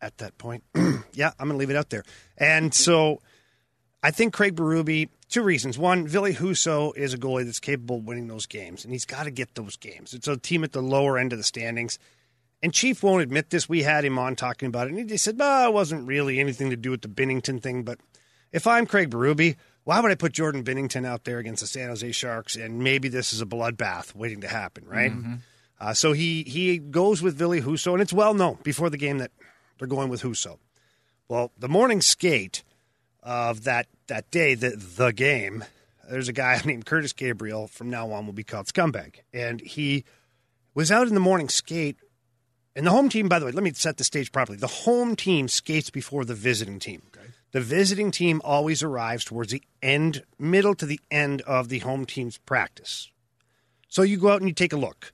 [0.00, 0.64] at that point,
[1.12, 2.04] yeah, I'm going to leave it out there.
[2.36, 3.20] And so,
[4.02, 5.08] I think Craig Berube.
[5.28, 5.76] Two reasons.
[5.76, 9.24] One, Ville Husso is a goalie that's capable of winning those games, and he's got
[9.24, 10.14] to get those games.
[10.14, 11.98] It's a team at the lower end of the standings.
[12.62, 13.68] And Chief won't admit this.
[13.68, 16.70] We had him on talking about it, and he said, "No, it wasn't really anything
[16.70, 17.98] to do with the Binnington thing." But
[18.52, 21.88] if I'm Craig Berube, why would I put Jordan Binnington out there against the San
[21.88, 22.54] Jose Sharks?
[22.54, 25.12] And maybe this is a bloodbath waiting to happen, right?
[25.80, 29.18] Uh, so he he goes with Ville Husso, and it's well known before the game
[29.18, 29.32] that
[29.78, 30.58] they're going with Husso.
[31.28, 32.62] Well, the morning skate
[33.22, 35.64] of that that day, the the game,
[36.08, 37.66] there's a guy named Curtis Gabriel.
[37.66, 40.04] From now on, will be called Scumbag, and he
[40.74, 41.96] was out in the morning skate.
[42.74, 44.58] And the home team, by the way, let me set the stage properly.
[44.58, 47.00] The home team skates before the visiting team.
[47.52, 52.04] The visiting team always arrives towards the end, middle to the end of the home
[52.04, 53.10] team's practice.
[53.88, 55.12] So you go out and you take a look.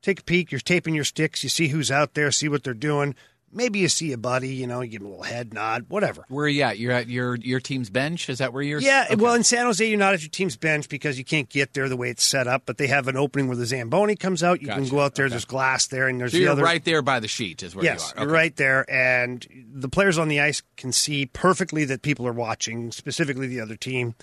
[0.00, 0.50] Take a peek.
[0.50, 1.42] You're taping your sticks.
[1.42, 3.14] You see who's out there, see what they're doing.
[3.50, 6.24] Maybe you see a buddy, you know, you give him a little head nod, whatever.
[6.28, 6.78] Where are you at?
[6.78, 8.28] You're at your your team's bench.
[8.28, 8.80] Is that where you're?
[8.80, 9.16] Yeah, Okay.
[9.16, 11.88] well, in San Jose, you're not at your team's bench because you can't get there
[11.88, 12.64] the way it's set up.
[12.66, 14.60] But they have an opening where the Zamboni comes out.
[14.60, 15.24] You can go out there.
[15.26, 15.30] Okay.
[15.30, 16.62] There's glass there, and there's so the you're other.
[16.62, 17.62] right there by the sheet.
[17.62, 18.24] Is where yes, you are.
[18.26, 22.32] you're right there, and the players on the ice can see perfectly that people are
[22.34, 24.14] watching, specifically the other team.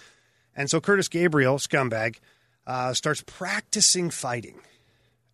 [0.55, 2.17] And so Curtis Gabriel, scumbag,
[2.67, 4.59] uh, starts practicing fighting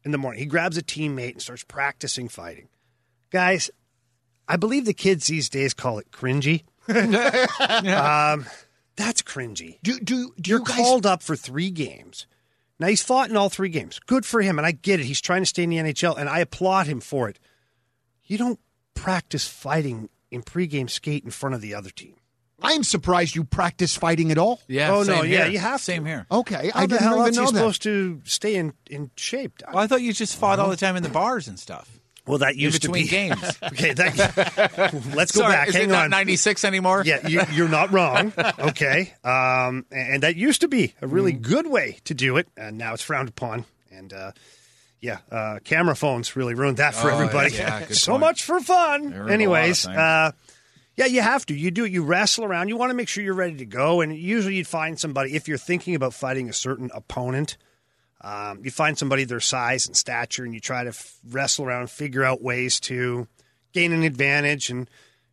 [0.06, 0.40] in the morning.
[0.40, 2.70] He grabs a teammate and starts practicing fighting.
[3.32, 3.70] Guys,
[4.52, 6.64] I believe the kids these days call it cringy.
[6.90, 8.46] um,
[8.98, 9.78] that's cringy.
[9.82, 12.28] do do do You're you guys, called up for three games.
[12.78, 13.98] Now he's fought in all three games.
[14.00, 15.06] Good for him, and I get it.
[15.06, 17.40] He's trying to stay in the NHL, and I applaud him for it.
[18.26, 18.60] You don't
[18.94, 22.16] practice fighting in pregame skate in front of the other team.
[22.62, 24.60] I'm surprised you practice fighting at all.
[24.68, 24.92] Yeah.
[24.92, 25.48] Oh, no, same yeah, here.
[25.48, 25.84] you have to.
[25.86, 26.28] Same here.
[26.30, 27.58] Okay, How I the didn't hell even else are know you that.
[27.58, 29.60] supposed to stay in, in shape?
[29.60, 29.74] Doc?
[29.74, 32.01] Well, I thought you just fought all the time in the bars and stuff.
[32.28, 33.42] Well, that used to be games.
[33.64, 35.68] okay, that, let's go Sorry, back.
[35.70, 36.10] is Hang it not on.
[36.12, 37.02] 96 anymore?
[37.06, 38.32] Yeah, you, you're not wrong.
[38.60, 41.42] Okay, um, and that used to be a really Mm-hmm.
[41.42, 43.66] good way to do it, and now it's frowned upon.
[43.92, 44.32] And uh,
[45.00, 47.54] yeah, uh, camera phones really ruined that for Oh, everybody.
[47.56, 48.22] yeah, so point.
[48.22, 49.10] much for fun.
[49.10, 50.32] There were a lot of Anyways, uh,
[50.96, 51.56] yeah, you have to.
[51.56, 51.86] You do.
[51.86, 51.92] It.
[51.92, 52.70] You wrestle around.
[52.70, 54.02] You want to make sure you're ready to go.
[54.02, 57.58] And usually, you'd find somebody if you're thinking about fighting a certain opponent.
[58.24, 61.90] Um, you find somebody their size and stature, and you try to f- wrestle around,
[61.90, 63.28] figure out ways to
[63.74, 64.70] gain an advantage.
[64.70, 64.90] And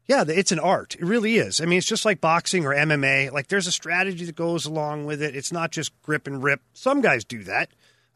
[0.07, 0.95] yeah, it's an art.
[0.95, 1.61] It really is.
[1.61, 3.31] I mean, it's just like boxing or MMA.
[3.31, 5.37] Like there's a strategy that goes along with it.
[5.37, 6.63] It's not just grip and rip.
[6.73, 7.71] Some guys do that,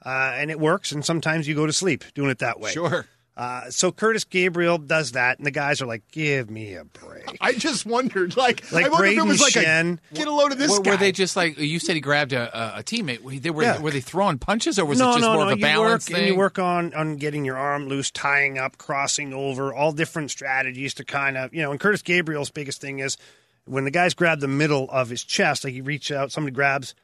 [0.05, 0.91] uh, and it works.
[0.91, 2.73] And sometimes you go to sleep doing it that way.
[2.73, 3.07] Sure.
[3.35, 7.39] Uh, so Curtis Gabriel does that, and the guys are like, "Give me a break."
[7.41, 9.99] I just wondered, like, Like I wonder if it Brayden was like Schenn.
[10.11, 10.91] a get a load of this were, guy.
[10.91, 11.95] were they just like you said?
[11.95, 13.20] He grabbed a, a, a teammate.
[13.22, 13.80] Were they, were, Yeah.
[13.80, 15.51] were they throwing punches, or was no, it just no, more no.
[15.53, 16.16] of a you balance work thing?
[16.16, 20.30] and you work on on getting your arm loose, tying up, crossing over, all different
[20.30, 21.70] strategies to kind of you know.
[21.70, 23.16] And Curtis Gabriel's biggest thing is
[23.64, 26.95] when the guys grab the middle of his chest, like he reaches out, somebody grabs,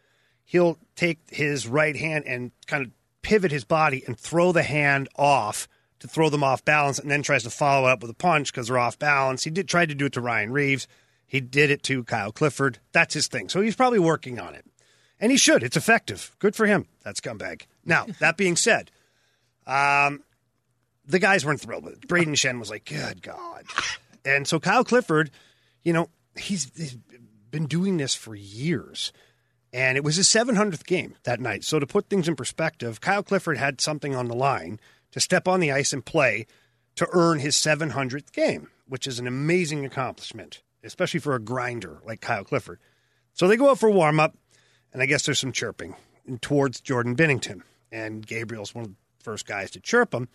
[0.44, 2.90] he'll take his right hand and kind of
[3.22, 5.68] pivot his body and throw the hand off
[6.00, 8.68] to throw them off balance, and then tries to follow up with a punch because
[8.68, 9.44] they're off balance.
[9.44, 10.86] He did try to do it to Ryan Reaves.
[11.26, 12.78] He did it to Kyle Clifford.
[12.92, 13.48] That's his thing.
[13.48, 14.64] So he's probably working on it.
[15.20, 15.62] And he should.
[15.62, 16.34] It's effective.
[16.38, 16.86] Good for him.
[17.02, 17.62] That scumbag.
[17.84, 18.90] Now, that being said,
[19.66, 20.22] um,
[21.04, 22.08] the guys weren't thrilled with it.
[22.08, 23.64] Brayden Schenn was like, good God.
[24.24, 25.30] And so Kyle Clifford,
[25.82, 26.96] you know, he's, he's
[27.50, 29.12] been doing this for years.
[29.72, 31.64] And it was his 700th game that night.
[31.64, 34.80] So to put things in perspective, Kyle Clifford had something on the line
[35.12, 36.46] to step on the ice and play
[36.96, 42.20] to earn his 700th game, which is an amazing accomplishment, especially for a grinder like
[42.20, 42.80] Kyle Clifford.
[43.32, 44.36] So they go out for warm up,
[44.92, 45.94] and I guess there's some chirping
[46.40, 47.62] towards Jordan Binnington.
[47.90, 50.28] And Gabriel's one of the first guys to chirp him.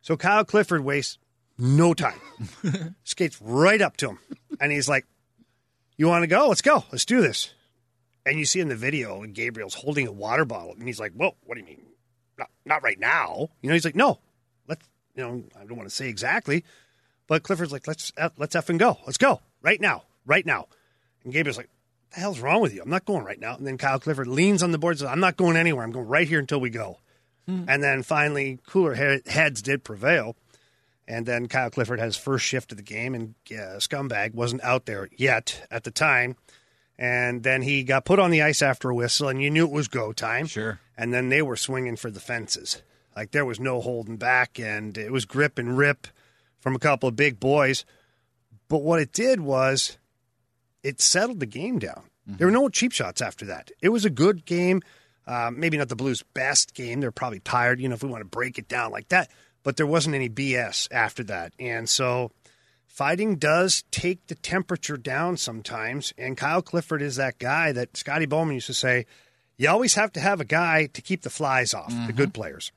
[0.00, 1.18] So Kyle Clifford wastes
[1.58, 2.20] no time,
[3.04, 4.18] skates right up to him,
[4.60, 5.06] and he's like,
[5.96, 6.48] You want to go?
[6.48, 6.84] Let's go.
[6.90, 7.54] Let's do this.
[8.24, 11.36] And you see in the video, Gabriel's holding a water bottle, and he's like, "Whoa,
[11.44, 11.82] what do you mean?
[12.38, 14.18] Not, not right now." You know, he's like, "No,
[14.68, 16.64] let's." You know, I don't want to say exactly,
[17.26, 18.98] but Clifford's like, "Let's let's f and go.
[19.06, 20.68] Let's go right now, right now."
[21.24, 21.70] And Gabriel's like,
[22.12, 22.82] "The hell's wrong with you?
[22.82, 25.08] I'm not going right now." And then Kyle Clifford leans on the board, and says,
[25.08, 25.84] "I'm not going anywhere.
[25.84, 26.98] I'm going right here until we go."
[27.48, 30.34] And then finally, cooler he- heads did prevail,
[31.08, 34.86] And then Kyle Clifford has first shift of the game, and uh, Scumbag wasn't out
[34.86, 36.34] there yet at the time.
[36.98, 39.70] And then he got put on the ice after a whistle, and you knew it
[39.70, 40.46] was go time.
[40.46, 40.80] Sure.
[40.96, 42.82] And then they were swinging for the fences.
[43.14, 46.06] Like there was no holding back, and it was grip and rip
[46.60, 47.84] from a couple of big boys.
[48.68, 49.98] But what it did was
[50.82, 52.04] it settled the game down.
[52.28, 52.36] Mm-hmm.
[52.36, 53.70] There were no cheap shots after that.
[53.80, 54.82] It was a good game.
[55.26, 57.00] Um, maybe not the Blues' best game.
[57.00, 59.30] They're probably tired, you know, if we want to break it down like that.
[59.62, 61.52] But there wasn't any BS after that.
[61.58, 62.30] And so
[62.86, 66.14] fighting does take the temperature down sometimes.
[66.16, 69.06] And Kyle Clifford is that guy that Scotty Bowman used to say,
[69.56, 72.06] you always have to have a guy to keep the flies off, mm-hmm.
[72.06, 72.72] the good players.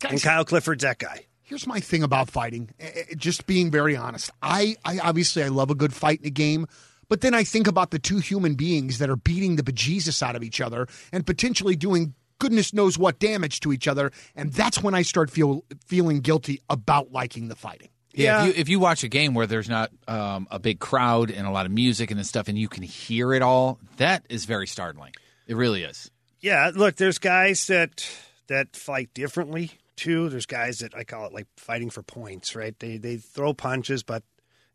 [0.00, 1.26] Guys, and Kyle Clifford's that guy.
[1.42, 2.70] Here's my thing about fighting.
[3.16, 4.30] Just being very honest.
[4.42, 6.66] I, I obviously I love a good fight in a game,
[7.08, 10.36] but then I think about the two human beings that are beating the bejesus out
[10.36, 14.82] of each other and potentially doing goodness knows what damage to each other, and that's
[14.82, 17.88] when I start feel feeling guilty about liking the fighting.
[18.12, 21.30] Yeah, If, you, if you watch a game where there's not um, a big crowd
[21.30, 24.44] and a lot of music and stuff, and you can hear it all, that is
[24.44, 25.12] very startling.
[25.46, 26.10] It really is.
[26.40, 28.06] Yeah, look, there's guys that
[28.48, 30.28] that fight differently too.
[30.28, 32.78] There's guys that I call it like fighting for points, right?
[32.78, 34.22] They they throw punches, but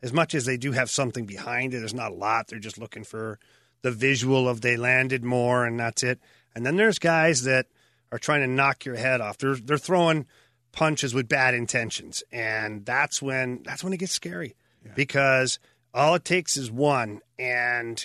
[0.01, 2.47] as much as they do have something behind it, there's not a lot.
[2.47, 3.39] They're just looking for
[3.81, 6.19] the visual of they landed more and that's it.
[6.55, 7.67] And then there's guys that
[8.11, 9.37] are trying to knock your head off.
[9.37, 10.25] They're they're throwing
[10.71, 14.55] punches with bad intentions, and that's when that's when it gets scary
[14.85, 14.91] yeah.
[14.95, 15.59] because
[15.93, 18.03] all it takes is one, and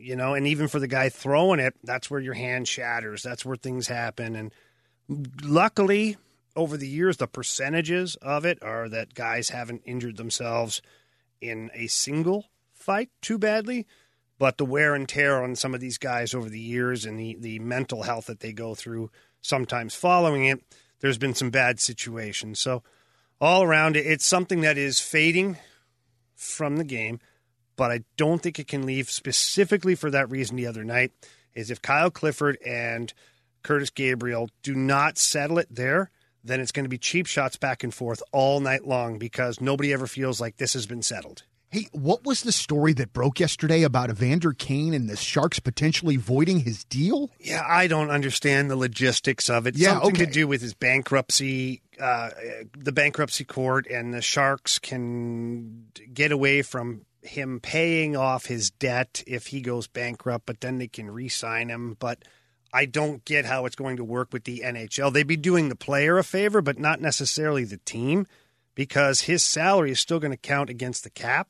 [0.00, 3.22] you know, and even for the guy throwing it, that's where your hand shatters.
[3.22, 4.52] That's where things happen, and
[5.42, 6.16] luckily
[6.56, 10.82] over the years, the percentages of it are that guys haven't injured themselves
[11.40, 13.86] in a single fight too badly,
[14.38, 17.36] but the wear and tear on some of these guys over the years and the,
[17.38, 20.62] the mental health that they go through sometimes following it,
[21.00, 22.60] there's been some bad situations.
[22.60, 22.82] So,
[23.40, 25.56] all around, it's something that is fading
[26.34, 27.20] from the game,
[27.80, 31.12] but I don't think it can leave specifically for that reason the other night.
[31.54, 33.10] Is if Kyle Clifford and
[33.62, 36.10] Curtis Gabriel do not settle it there,
[36.44, 39.94] then it's going to be cheap shots back and forth all night long because nobody
[39.94, 41.44] ever feels like this has been settled.
[41.70, 46.16] Hey, what was the story that broke yesterday about Evander Kane and the Sharks potentially
[46.16, 47.30] voiding his deal?
[47.40, 49.74] Yeah, I don't understand the logistics of it.
[49.74, 50.26] Yeah, Something okay.
[50.26, 52.28] to do with his bankruptcy, uh,
[52.76, 59.22] the bankruptcy court, and the Sharks can get away from him paying off his debt
[59.26, 61.96] if he goes bankrupt, but then they can re-sign him.
[61.98, 62.24] But–
[62.72, 65.12] I don't get how it's going to work with the NHL.
[65.12, 68.26] They'd be doing the player a favor, but not necessarily the team
[68.74, 71.48] because his salary is still going to count against the cap.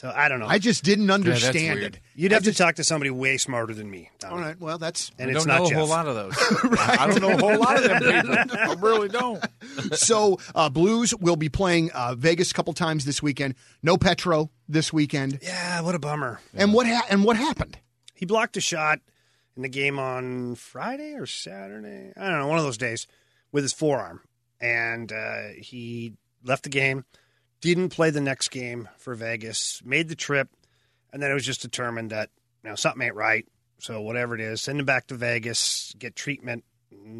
[0.00, 0.46] So I don't know.
[0.46, 2.00] I just didn't understand yeah, it.
[2.14, 4.08] You'd have just, to talk to somebody way smarter than me.
[4.26, 4.58] All right.
[4.58, 5.76] Well, that's and I it's don't not know Jeff.
[5.76, 6.62] a whole lot of those.
[6.62, 7.00] right.
[7.00, 8.56] I don't know a whole lot of them people.
[8.58, 9.44] I really don't.
[9.92, 13.56] So uh, Blues will be playing uh, Vegas a couple times this weekend.
[13.82, 15.38] No Petro this weekend.
[15.42, 16.40] Yeah, what a bummer.
[16.54, 17.78] And what ha- and what happened?
[18.14, 19.00] He blocked a shot
[19.54, 22.12] in the game on Friday or Saturday.
[22.16, 23.06] I don't know, one of those days
[23.52, 24.22] with his forearm.
[24.60, 27.04] And uh, he left the game,
[27.60, 30.48] didn't play the next game for Vegas, made the trip,
[31.12, 32.30] and then it was just determined that
[32.62, 33.46] you know something ain't right.
[33.78, 36.64] So whatever it is, send him back to Vegas, get treatment,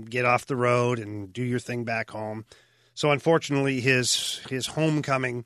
[0.08, 2.44] get off the road, and do your thing back home.
[2.94, 5.44] So unfortunately, his his homecoming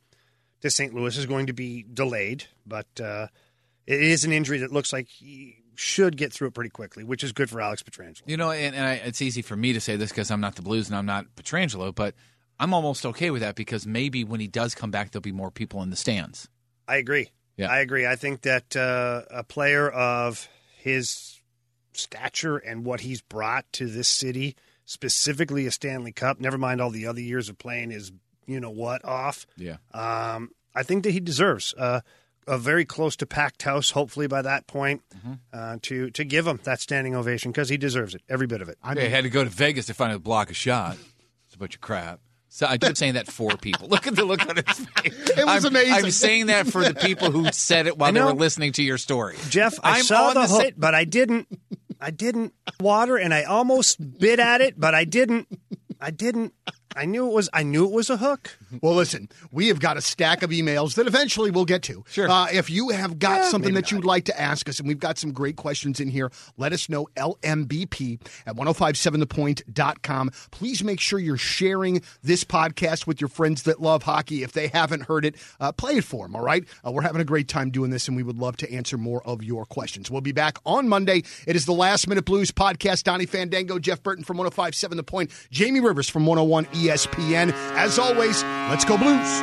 [0.61, 0.95] to St.
[0.95, 3.29] Louis is going to be delayed, but uh,
[3.87, 7.23] it is an injury that looks like he should get through it pretty quickly, which
[7.23, 8.23] is good for Alex Pietrangelo.
[8.27, 10.57] You know, and, and I, it's easy for me to say this because I'm not
[10.57, 12.15] the Blues and I'm not Pietrangelo, but
[12.59, 15.51] I'm almost okay with that because maybe when he does come back, there'll be more
[15.51, 16.49] people in the stands.
[16.87, 17.31] I agree.
[17.57, 17.71] Yeah.
[17.71, 18.07] I agree.
[18.07, 21.41] I think that uh, a player of his
[21.93, 26.91] stature and what he's brought to this city, specifically a Stanley Cup, never mind all
[26.91, 28.13] the other years of playing his,
[28.47, 29.47] you know what, off.
[29.57, 29.77] Yeah.
[29.93, 31.75] Um, I think that he deserves.
[31.77, 32.01] Uh,
[32.47, 35.33] a very close to packed house, hopefully by that point, mm-hmm.
[35.53, 38.69] uh, to to give him that standing ovation because he deserves it, every bit of
[38.69, 38.77] it.
[38.83, 40.99] I mean, had to go to Vegas to find a block of shot.
[41.47, 42.21] It's a bunch of crap.
[42.55, 43.89] So I keep saying that for people.
[43.89, 45.31] Look at the look on his face.
[45.37, 45.93] It was I'm, amazing.
[45.93, 48.97] I'm saying that for the people who said it while they were listening to your
[48.97, 49.37] story.
[49.49, 51.49] Jeff, I I'm saw the, the hook, but I didn't.
[52.01, 55.49] I didn't water, and I almost bit at it, but I didn't.
[56.01, 56.55] I didn't.
[56.97, 57.49] I knew it was.
[57.53, 58.57] I knew it was a hook.
[58.83, 62.05] Well, listen, we have got a stack of emails that eventually we'll get to.
[62.09, 62.29] Sure.
[62.29, 64.99] Uh, if you have got Yeah, something that you'd like to ask us, and we've
[64.99, 67.07] got some great questions in here, let us know.
[67.17, 70.31] LMBP at 1057thepoint.com.
[70.51, 74.43] Please make sure you're sharing this podcast with your friends that love hockey.
[74.43, 76.65] If they haven't heard it, uh, play it for them, all right?
[76.85, 79.23] Uh, we're having a great time doing this, and we would love to answer more
[79.27, 80.11] of your questions.
[80.11, 81.23] We'll be back on Monday.
[81.47, 83.05] It is the Last Minute Blues podcast.
[83.05, 87.53] Donnie Fandango, Jeff Burton from 1057 The Point, Jamie Rivers from 101 ESPN.
[87.75, 89.41] As always, Let's go, Blues.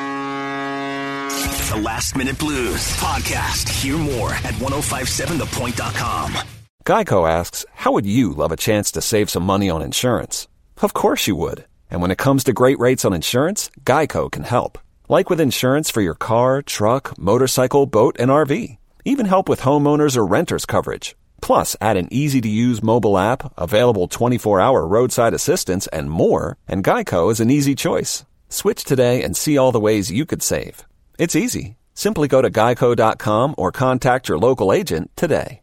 [1.70, 3.70] The Last Minute Blues podcast.
[3.70, 6.38] Hear more at 1057thepoint.com.
[6.86, 10.48] Geico asks, How would you love a chance to save some money on insurance?
[10.82, 11.66] Of course you would.
[11.92, 14.80] And when it comes to great rates on insurance, Geico can help.
[15.08, 18.78] Like with insurance for your car, truck, motorcycle, boat, and RV.
[19.06, 21.16] Even help with homeowners or renters coverage.
[21.42, 26.58] Plus, add an easy to use mobile app, available 24 hour roadside assistance, and more,
[26.68, 28.26] and Geico is an easy choice.
[28.50, 30.86] Switch today and see all the ways you could save.
[31.18, 31.78] It's easy.
[31.94, 35.62] Simply go to geico.com or contact your local agent today.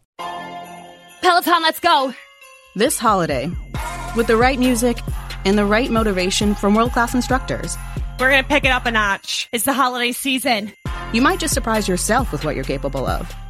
[1.21, 2.13] Peloton, let's go!
[2.75, 3.51] This holiday,
[4.15, 4.97] with the right music
[5.45, 7.77] and the right motivation from world class instructors,
[8.19, 9.47] We're gonna pick it up a notch.
[9.53, 10.73] It's the holiday season.
[11.13, 13.33] you might just surprise yourself with what you're capable of.